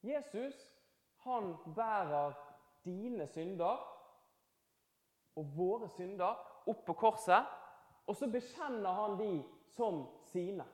Jesus 0.03 0.57
han 1.25 1.55
bærer 1.77 2.33
dine 2.85 3.27
synder 3.29 3.83
og 5.37 5.57
våre 5.57 5.89
synder 5.93 6.39
opp 6.69 6.85
på 6.87 6.97
korset, 6.99 7.47
og 8.07 8.17
så 8.17 8.29
bekjenner 8.33 8.97
han 8.97 9.19
de 9.21 9.35
som 9.77 10.03
sine. 10.33 10.67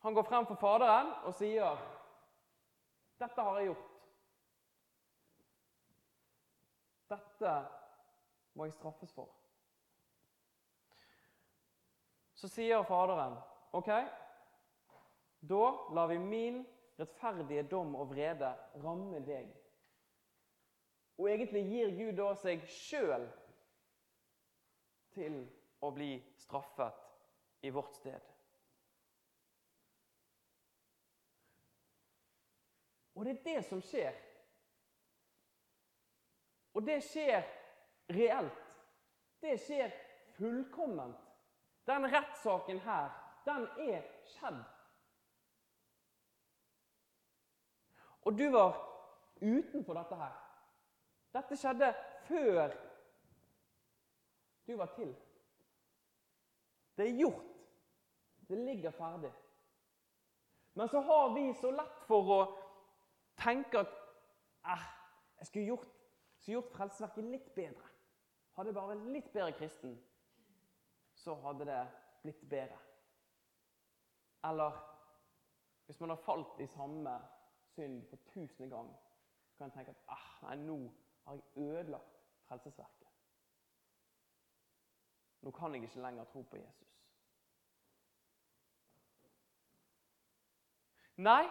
Han 0.00 0.14
går 0.14 0.22
frem 0.22 0.46
for 0.48 0.54
Faderen 0.60 1.12
og 1.28 1.34
sier, 1.36 1.76
'Dette 3.20 3.42
har 3.42 3.58
jeg 3.58 3.66
gjort.' 3.68 3.86
Dette 7.10 7.52
må 8.54 8.64
jeg 8.64 8.72
straffes 8.72 9.12
for. 9.12 9.28
Så 12.34 12.48
sier 12.48 12.82
Faderen, 12.88 13.36
'OK, 13.72 13.90
da 15.50 15.64
lar 15.92 16.06
vi 16.06 16.18
min 16.18 16.62
rettferdige 16.98 17.62
dom 17.68 17.94
og 17.94 18.10
vrede 18.14 18.54
ramme 18.84 19.20
deg.' 19.26 19.52
Og 21.18 21.28
egentlig 21.28 21.66
gir 21.68 21.92
Gud 21.98 22.16
da 22.16 22.32
seg 22.40 22.64
sjøl 22.64 23.28
til 25.12 25.42
å 25.84 25.90
bli 25.92 26.14
straffet 26.40 27.09
i 27.60 27.70
vårt 27.70 27.94
sted. 27.94 28.20
Og 33.14 33.24
det 33.24 33.32
er 33.38 33.42
det 33.44 33.64
som 33.68 33.82
skjer. 33.84 34.14
Og 36.72 36.86
det 36.86 37.00
skjer 37.04 37.42
reelt. 38.08 38.68
Det 39.40 39.58
skjer 39.60 39.92
fullkomment. 40.36 41.18
Den 41.86 42.06
rettssaken 42.12 42.78
her, 42.84 43.10
den 43.44 43.66
er 43.90 44.06
skjedd. 44.30 44.62
Og 48.22 48.38
du 48.38 48.46
var 48.52 48.76
utenfor 49.40 49.96
dette 49.96 50.16
her. 50.20 50.40
Dette 51.34 51.56
skjedde 51.56 51.92
før 52.28 52.72
du 54.66 54.76
var 54.76 54.92
til. 54.96 55.12
Det 56.96 57.08
er 57.08 57.20
gjort. 57.20 57.49
Det 58.50 58.58
ligger 58.58 58.90
ferdig. 58.90 59.30
Men 60.72 60.88
så 60.88 61.00
har 61.00 61.34
vi 61.34 61.54
så 61.54 61.70
lett 61.70 62.00
for 62.08 62.32
å 62.34 62.38
tenke 63.38 63.84
at 63.84 63.92
eh, 64.66 64.86
jeg 65.38 65.46
skulle 65.46 65.68
gjort, 65.68 65.92
gjort 66.50 66.72
Frelsesverket 66.74 67.28
litt 67.30 67.52
bedre. 67.54 67.86
Hadde 68.56 68.72
jeg 68.72 68.78
bare 68.80 68.96
vært 68.96 69.12
litt 69.14 69.30
bedre 69.32 69.54
kristen, 69.54 69.94
så 71.14 71.36
hadde 71.44 71.68
det 71.70 71.78
blitt 72.24 72.42
bedre. 72.50 72.78
Eller 74.50 74.82
hvis 75.86 76.02
man 76.02 76.16
har 76.16 76.22
falt 76.26 76.58
i 76.58 76.66
samme 76.74 77.14
synd 77.76 78.02
for 78.10 78.26
tusende 78.32 78.70
gang, 78.74 78.90
så 79.52 79.62
kan 79.62 79.70
en 79.70 79.78
tenke 79.78 79.94
at 79.94 80.04
eh, 80.16 80.28
nei, 80.48 80.58
nå 80.66 80.80
har 81.28 81.38
jeg 81.38 81.68
ødelagt 81.70 82.22
Frelsesverket. 82.50 83.14
Nå 85.46 85.54
kan 85.54 85.74
jeg 85.74 85.86
ikke 85.86 86.02
lenger 86.02 86.26
tro 86.34 86.42
på 86.50 86.58
Jesus. 86.58 86.89
Nei, 91.20 91.44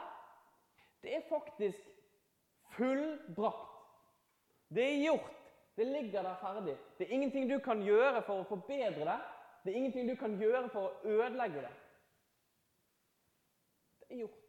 det 1.01 1.15
er 1.15 1.27
faktisk 1.29 1.89
fullbrakt. 2.75 3.75
Det 4.69 4.85
er 4.85 5.03
gjort. 5.03 5.35
Det 5.75 5.87
ligger 5.87 6.23
der 6.23 6.35
ferdig. 6.41 6.77
Det 6.97 7.07
er 7.07 7.13
ingenting 7.13 7.51
du 7.51 7.59
kan 7.63 7.81
gjøre 7.85 8.21
for 8.25 8.41
å 8.41 8.47
forbedre 8.49 9.05
det. 9.05 9.19
Det 9.63 9.71
er 9.71 9.77
ingenting 9.77 10.09
du 10.09 10.15
kan 10.19 10.35
gjøre 10.41 10.69
for 10.73 10.89
å 10.89 11.13
ødelegge 11.13 11.61
det. 11.63 11.71
Det 13.99 14.09
er 14.09 14.21
gjort. 14.23 14.41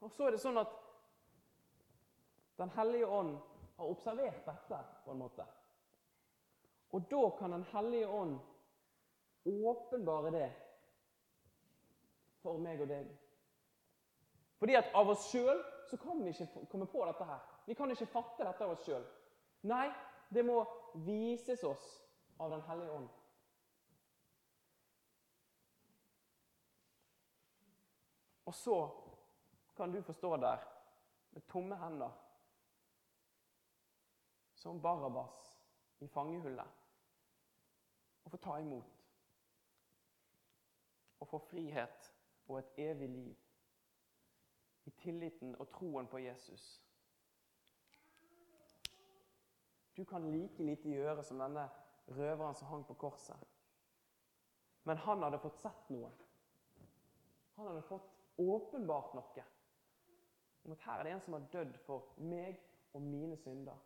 Og 0.00 0.12
så 0.12 0.28
er 0.28 0.36
det 0.36 0.44
sånn 0.44 0.60
at 0.60 0.76
Den 2.60 2.70
hellige 2.76 3.06
ånd 3.08 3.38
har 3.78 3.88
observert 3.88 4.44
dette 4.44 4.78
på 5.04 5.14
en 5.14 5.22
måte. 5.22 5.46
Og 6.92 7.06
da 7.08 7.22
kan 7.38 7.54
Den 7.56 7.64
hellige 7.72 8.08
ånd 8.08 8.36
åpenbare 9.48 10.32
det 10.34 10.48
for 12.42 12.60
meg 12.62 12.80
og 12.80 12.88
deg. 12.90 13.08
Fordi 14.60 14.76
at 14.76 14.92
av 14.96 15.08
oss 15.12 15.30
sjøl 15.30 15.62
så 15.88 15.96
kan 16.00 16.20
vi 16.24 16.34
ikke 16.34 16.66
komme 16.70 16.86
på 16.90 17.04
dette 17.08 17.24
her. 17.24 17.40
Vi 17.66 17.74
kan 17.74 17.90
ikke 17.90 18.10
fatte 18.12 18.44
dette 18.44 18.64
av 18.64 18.74
oss 18.74 18.84
sjøl. 18.84 19.04
Nei, 19.70 19.86
det 20.28 20.44
må 20.46 20.62
vises 21.06 21.64
oss 21.64 21.86
av 22.40 22.50
Den 22.50 22.62
hellige 22.68 22.92
ånd. 22.92 23.08
Og 28.48 28.54
så 28.54 28.76
kan 29.76 29.92
du 29.92 30.02
få 30.02 30.12
stå 30.12 30.36
der 30.36 30.64
med 31.30 31.46
tomme 31.48 31.76
hender 31.76 32.10
som 34.54 34.80
Barabas 34.82 35.60
i 36.00 36.08
fangehullet 36.08 36.66
og 38.24 38.30
få 38.30 38.36
ta 38.36 38.56
imot 38.60 39.04
og 41.20 41.28
få 41.28 41.38
frihet 41.38 42.09
og 42.50 42.58
et 42.58 42.78
evig 42.90 43.08
liv 43.08 43.36
i 44.88 44.90
tilliten 44.90 45.54
og 45.62 45.68
troen 45.70 46.08
på 46.10 46.18
Jesus. 46.18 46.82
Du 49.96 50.04
kan 50.04 50.30
like 50.32 50.64
lite 50.64 50.88
gjøre 50.88 51.22
som 51.24 51.38
denne 51.38 51.68
røveren 52.08 52.54
som 52.54 52.66
hang 52.66 52.86
på 52.86 52.94
korset. 52.94 53.36
Men 54.84 54.96
han 54.96 55.22
hadde 55.22 55.38
fått 55.38 55.60
sett 55.60 55.90
noe. 55.92 56.10
Han 57.56 57.68
hadde 57.68 57.86
fått 57.86 58.08
åpenbart 58.40 59.14
noe 59.14 59.46
om 60.64 60.72
at 60.74 60.82
her 60.84 60.98
er 60.98 61.06
det 61.06 61.12
en 61.14 61.22
som 61.24 61.36
har 61.36 61.46
dødd 61.52 61.76
for 61.86 62.14
meg 62.20 62.58
og 62.92 63.02
mine 63.02 63.36
synder. 63.40 63.76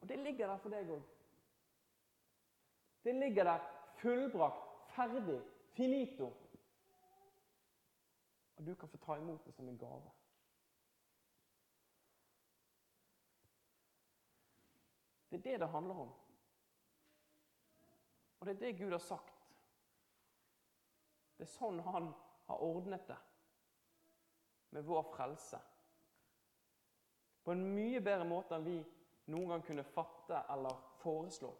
Og 0.00 0.08
det 0.08 0.18
ligger 0.18 0.48
der 0.48 0.60
for 0.62 0.72
deg 0.72 0.92
òg. 0.94 1.02
Det 3.04 3.14
ligger 3.14 3.44
der 3.44 3.66
fullbrakt, 4.00 4.68
ferdig, 4.94 5.40
finito. 5.76 6.32
Og 8.56 8.66
du 8.66 8.74
kan 8.74 8.88
få 8.88 8.96
ta 9.00 9.16
imot 9.16 9.44
det 9.46 9.54
som 9.54 9.68
en 9.68 9.78
gave. 9.78 10.10
Det 15.30 15.38
er 15.38 15.42
det 15.42 15.60
det 15.60 15.68
handler 15.68 15.94
om. 15.94 16.12
Og 18.40 18.46
det 18.46 18.54
er 18.54 18.60
det 18.60 18.78
Gud 18.78 18.90
har 18.90 18.98
sagt. 18.98 19.36
Det 21.38 21.46
er 21.46 21.52
sånn 21.54 21.80
han 21.86 22.10
har 22.48 22.62
ordnet 22.64 23.06
det 23.08 23.16
med 24.70 24.84
vår 24.84 25.06
frelse. 25.14 25.60
På 27.44 27.54
en 27.54 27.62
mye 27.74 28.00
bedre 28.04 28.26
måte 28.28 28.56
enn 28.56 28.66
vi 28.66 28.76
noen 29.32 29.54
gang 29.54 29.64
kunne 29.64 29.86
fatte 29.86 30.42
eller 30.52 30.76
foreslå. 31.00 31.52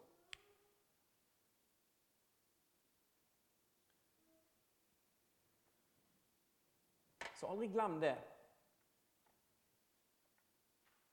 Så 7.41 7.47
aldri 7.49 7.67
glem 7.67 7.95
det. 8.01 8.17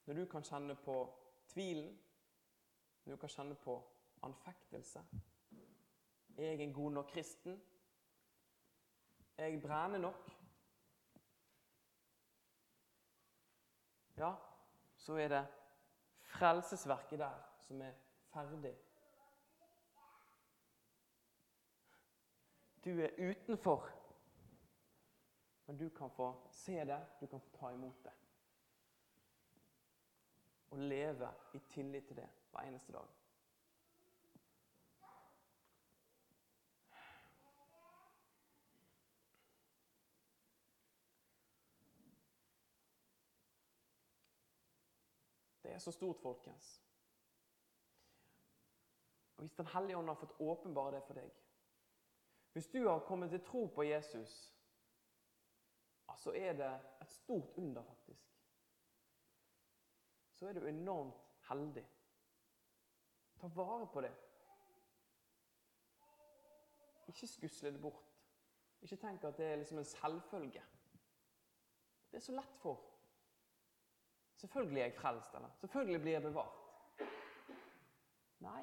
Når 0.04 0.14
du 0.14 0.26
kan 0.28 0.44
kjenne 0.44 0.74
på 0.76 0.96
tvilen, 1.48 1.86
når 3.04 3.14
du 3.14 3.20
kan 3.22 3.32
kjenne 3.32 3.54
på 3.56 3.76
anfektelse 4.22 5.00
Er 6.36 6.42
jeg 6.42 6.60
en 6.60 6.72
god 6.72 6.90
nok 6.92 7.08
kristen? 7.08 7.56
Er 9.38 9.46
jeg 9.46 9.62
brennende 9.62 9.98
nok? 9.98 10.30
Ja, 14.16 14.34
så 14.96 15.16
er 15.16 15.28
det 15.28 15.46
frelsesverket 16.20 17.18
der 17.18 17.40
som 17.60 17.80
er 17.82 17.92
ferdig. 18.32 18.76
Du 22.84 23.00
er 23.00 23.30
utenfor. 23.30 23.97
Men 25.68 25.76
du 25.76 25.90
kan 25.90 26.10
få 26.10 26.34
se 26.50 26.84
det, 26.84 27.06
du 27.20 27.26
kan 27.26 27.40
få 27.40 27.50
ta 27.50 27.70
imot 27.70 28.04
det. 28.04 28.12
Og 30.70 30.78
leve 30.78 31.28
i 31.54 31.58
tillit 31.58 32.06
til 32.06 32.16
det 32.16 32.28
hver 32.50 32.60
eneste 32.60 32.92
dag. 32.92 33.04
Det 45.62 45.72
er 45.74 45.78
så 45.78 45.92
stort, 45.92 46.20
folkens. 46.22 46.82
Og 49.36 49.42
Hvis 49.42 49.52
Den 49.52 49.66
hellige 49.66 49.96
ånd 49.96 50.08
har 50.08 50.14
fått 50.14 50.40
åpenbare 50.40 50.94
det 50.94 51.02
for 51.06 51.14
deg 51.14 51.30
Hvis 52.52 52.66
du 52.66 52.88
har 52.88 53.04
kommet 53.04 53.30
til 53.30 53.44
tro 53.44 53.66
på 53.66 53.82
Jesus, 53.82 54.57
så 56.18 56.32
er 56.34 56.52
det 56.58 56.70
et 57.02 57.10
stort 57.10 57.54
under, 57.56 57.82
faktisk. 57.82 58.34
Så 60.34 60.48
er 60.48 60.52
du 60.52 60.66
enormt 60.66 61.14
heldig. 61.48 61.84
Ta 63.40 63.46
vare 63.54 63.86
på 63.92 64.00
det. 64.00 64.12
Ikke 67.08 67.26
skusle 67.26 67.72
det 67.72 67.80
bort. 67.80 68.04
Ikke 68.82 68.96
tenk 68.96 69.24
at 69.24 69.38
det 69.38 69.46
er 69.46 69.56
liksom 69.56 69.78
en 69.78 69.84
selvfølge. 69.84 70.62
Det 72.10 72.16
er 72.16 72.20
så 72.20 72.32
lett 72.32 72.58
for. 72.58 72.84
Selvfølgelig 74.34 74.80
er 74.80 74.84
jeg 74.84 74.94
frelst, 74.94 75.34
eller 75.34 75.50
selvfølgelig 75.60 76.00
blir 76.00 76.12
jeg 76.12 76.22
bevart. 76.22 76.64
Nei, 78.38 78.62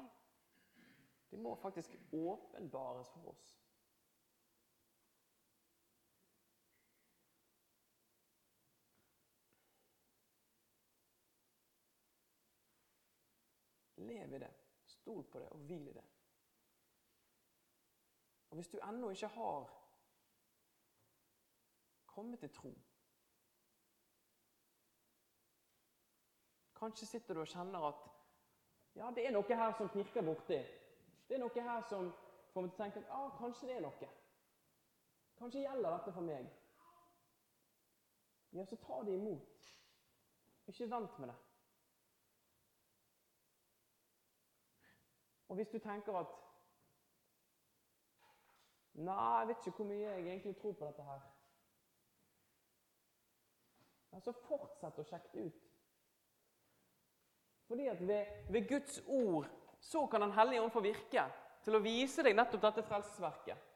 det 1.30 1.38
må 1.38 1.54
faktisk 1.54 1.96
åpenbares 2.12 3.10
for 3.12 3.30
oss. 3.30 3.65
Lev 13.96 14.34
i 14.34 14.38
det, 14.38 14.52
stol 14.86 15.24
på 15.24 15.40
det 15.40 15.48
og 15.48 15.64
hvil 15.68 15.88
i 15.88 15.94
det. 15.96 16.04
Og 18.50 18.56
Hvis 18.56 18.68
du 18.68 18.78
ennå 18.78 19.10
ikke 19.10 19.28
har 19.28 19.72
kommet 22.06 22.40
til 22.40 22.52
tro 22.54 22.74
Kanskje 26.76 27.06
sitter 27.06 27.34
du 27.34 27.40
og 27.40 27.48
kjenner 27.48 27.88
at 27.88 28.04
ja, 28.96 29.10
det 29.16 29.26
er 29.26 29.32
noe 29.32 29.56
her 29.60 29.72
som 29.76 29.88
knirker 29.92 30.24
borti. 30.24 30.58
Det 31.28 31.36
er 31.36 31.40
noe 31.40 31.62
her 31.68 31.82
som 31.88 32.10
får 32.52 32.64
meg 32.64 32.72
til 32.72 32.76
å 32.76 32.82
tenke 32.82 33.00
at 33.00 33.10
ah, 33.16 33.30
kanskje 33.38 33.68
det 33.68 33.76
er 33.76 33.84
noe. 33.84 34.08
Kanskje 35.36 35.64
gjelder 35.64 35.96
dette 35.96 36.12
for 36.16 36.24
meg. 36.24 36.48
Ja, 38.56 38.64
så 38.64 38.76
ta 38.80 39.02
det 39.04 39.16
imot. 39.16 39.68
Ikke 40.72 40.88
vent 40.90 41.18
med 41.20 41.32
det. 41.32 41.36
Og 45.48 45.56
hvis 45.56 45.68
du 45.68 45.78
tenker 45.78 46.18
at 46.18 46.34
Nei, 48.96 49.38
jeg 49.38 49.48
vet 49.48 49.66
ikke 49.66 49.76
hvor 49.76 49.88
mye 49.90 50.04
jeg 50.08 50.22
egentlig 50.24 50.56
tror 50.56 50.72
på 50.72 50.86
dette 50.88 51.04
her. 51.04 51.24
Ja, 54.12 54.20
så 54.24 54.32
fortsett 54.46 55.00
å 55.02 55.04
sjekke 55.04 55.32
det 55.34 55.42
ut. 55.50 55.66
Fordi 57.68 57.90
at 57.92 58.00
ved, 58.08 58.30
ved 58.48 58.68
Guds 58.70 59.02
ord 59.04 59.50
så 59.84 60.06
kan 60.06 60.24
Den 60.24 60.32
hellige 60.32 60.62
ånd 60.62 60.72
få 60.72 60.80
virke 60.80 61.26
til 61.66 61.76
å 61.76 61.82
vise 61.84 62.24
deg 62.24 62.38
nettopp 62.38 62.62
dette 62.62 62.86
frelsesverket. 62.88 63.66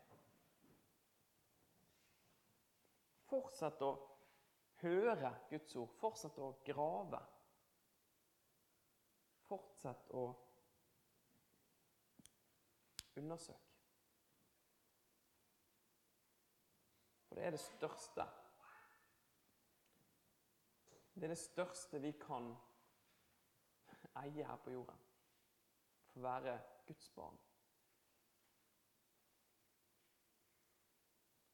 Fortsett 3.28 3.82
å 3.84 3.92
høre 4.80 5.34
Guds 5.50 5.76
ord. 5.76 5.90
Fortsett 6.00 6.38
å 6.40 6.54
grave. 6.64 7.20
Fortsett 9.50 10.14
å 10.16 10.30
undersøke. 13.20 13.70
For 17.28 17.38
det 17.38 17.44
er 17.44 17.50
det 17.50 17.60
største. 17.60 18.24
Det 21.14 21.24
er 21.24 21.28
det 21.28 21.38
største 21.38 22.00
vi 22.00 22.10
kan 22.10 22.56
eie 24.16 24.46
her 24.46 24.56
på 24.56 24.70
jorden. 24.70 24.98
Få 26.12 26.20
være 26.20 26.60
Guds 26.86 27.10
barn. 27.14 27.38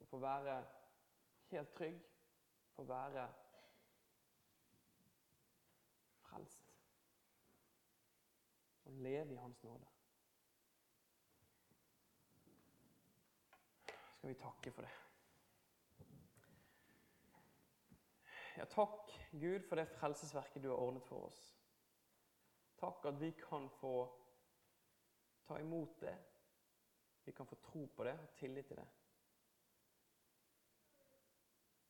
Å 0.01 0.09
få 0.09 0.21
være 0.23 0.55
helt 1.51 1.75
trygg, 1.77 1.99
få 2.77 2.87
være 2.89 3.27
frelst. 6.23 6.73
Og 8.87 8.93
leve 8.93 9.35
i 9.35 9.43
Hans 9.43 9.63
nåde. 9.67 9.96
Skal 14.27 14.35
vi 14.35 14.43
takke 14.43 14.71
for 14.75 14.83
det. 14.83 14.95
Ja, 18.57 18.65
takk, 18.67 19.13
Gud, 19.31 19.63
for 19.69 19.79
det 19.79 19.85
frelsesverket 19.87 20.65
du 20.65 20.67
har 20.73 20.83
ordnet 20.83 21.07
for 21.07 21.29
oss. 21.29 21.45
Takk 22.81 23.07
at 23.07 23.21
vi 23.21 23.31
kan 23.39 23.69
få 23.71 23.93
ta 25.47 25.61
imot 25.63 26.01
det. 26.03 26.17
Vi 27.23 27.37
kan 27.39 27.47
få 27.47 27.55
tro 27.69 27.87
på 27.87 28.09
det, 28.09 28.17
ha 28.19 28.27
tillit 28.35 28.67
til 28.67 28.83
det. 28.83 28.89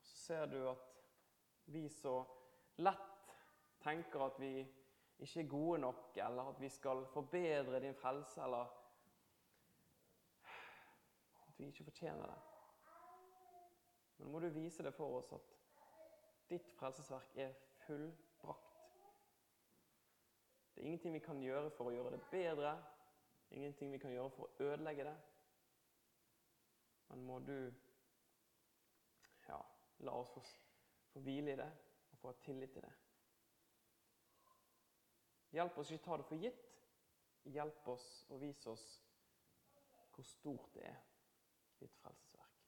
Så 0.05 0.21
ser 0.27 0.53
du 0.53 0.61
at 0.69 0.93
vi 1.73 1.89
så 1.89 2.19
lett 2.85 3.37
tenker 3.81 4.29
at 4.29 4.37
vi 4.45 4.59
ikke 5.25 5.41
er 5.41 5.55
gode 5.57 5.81
nok, 5.89 6.13
eller 6.21 6.53
at 6.53 6.61
vi 6.61 6.69
skal 6.69 7.07
forbedre 7.17 7.81
din 7.81 7.97
frelse, 7.97 8.45
eller 8.45 8.77
at 11.57 11.63
vi 11.65 11.67
ikke 11.67 11.85
fortjener 11.85 12.27
det. 12.27 12.39
Men 14.17 14.27
nå 14.27 14.33
må 14.33 14.41
du 14.41 14.49
vise 14.53 14.85
det 14.85 14.93
for 14.95 15.17
oss 15.17 15.31
at 15.33 15.55
ditt 16.51 16.69
frelsesverk 16.77 17.39
er 17.41 17.55
fullbrakt. 17.87 18.75
Det 20.75 20.83
er 20.83 20.87
ingenting 20.91 21.15
vi 21.15 21.23
kan 21.25 21.41
gjøre 21.41 21.71
for 21.73 21.89
å 21.89 21.95
gjøre 21.95 22.13
det 22.13 22.21
bedre, 22.31 22.75
ingenting 23.57 23.93
vi 23.93 24.01
kan 24.03 24.13
gjøre 24.13 24.35
for 24.37 24.45
å 24.45 24.69
ødelegge 24.69 25.09
det. 25.09 25.17
Men 27.09 27.25
må 27.25 27.39
du 27.41 27.57
ja, 29.49 29.63
la 30.05 30.13
oss 30.21 30.37
få, 30.37 30.45
få 31.15 31.25
hvile 31.25 31.57
i 31.57 31.59
det 31.63 31.71
og 32.13 32.21
få 32.21 32.35
ha 32.35 32.39
tillit 32.45 32.77
til 32.77 32.85
det. 32.85 32.93
Hjelp 35.57 35.81
oss 35.81 35.91
ikke 35.95 36.05
ta 36.05 36.21
det 36.21 36.29
for 36.29 36.45
gitt. 36.45 36.65
Hjelp 37.49 37.89
oss 37.89 38.07
og 38.29 38.41
vis 38.43 38.67
oss 38.69 38.87
hvor 40.17 40.25
stort 40.25 40.73
det 40.75 40.85
er, 40.89 40.97
ditt 41.81 41.97
frelsesverk. 42.03 42.61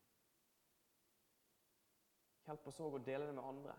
Hjelp 2.48 2.66
oss 2.70 2.80
òg 2.80 2.96
å 2.96 3.04
dele 3.04 3.28
det 3.28 3.36
med 3.36 3.44
andre, 3.44 3.76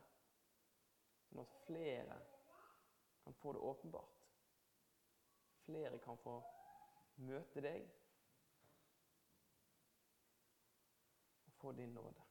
sånn 1.28 1.44
at 1.44 1.60
flere 1.66 2.22
kan 3.24 3.38
få 3.42 3.54
det 3.58 3.68
åpenbart 3.72 4.20
flere 5.70 6.00
kan 6.02 6.18
få 6.24 6.40
møte 7.26 7.62
deg 7.62 7.86
og 11.46 11.54
få 11.62 11.74
din 11.78 11.94
nåde. 11.94 12.29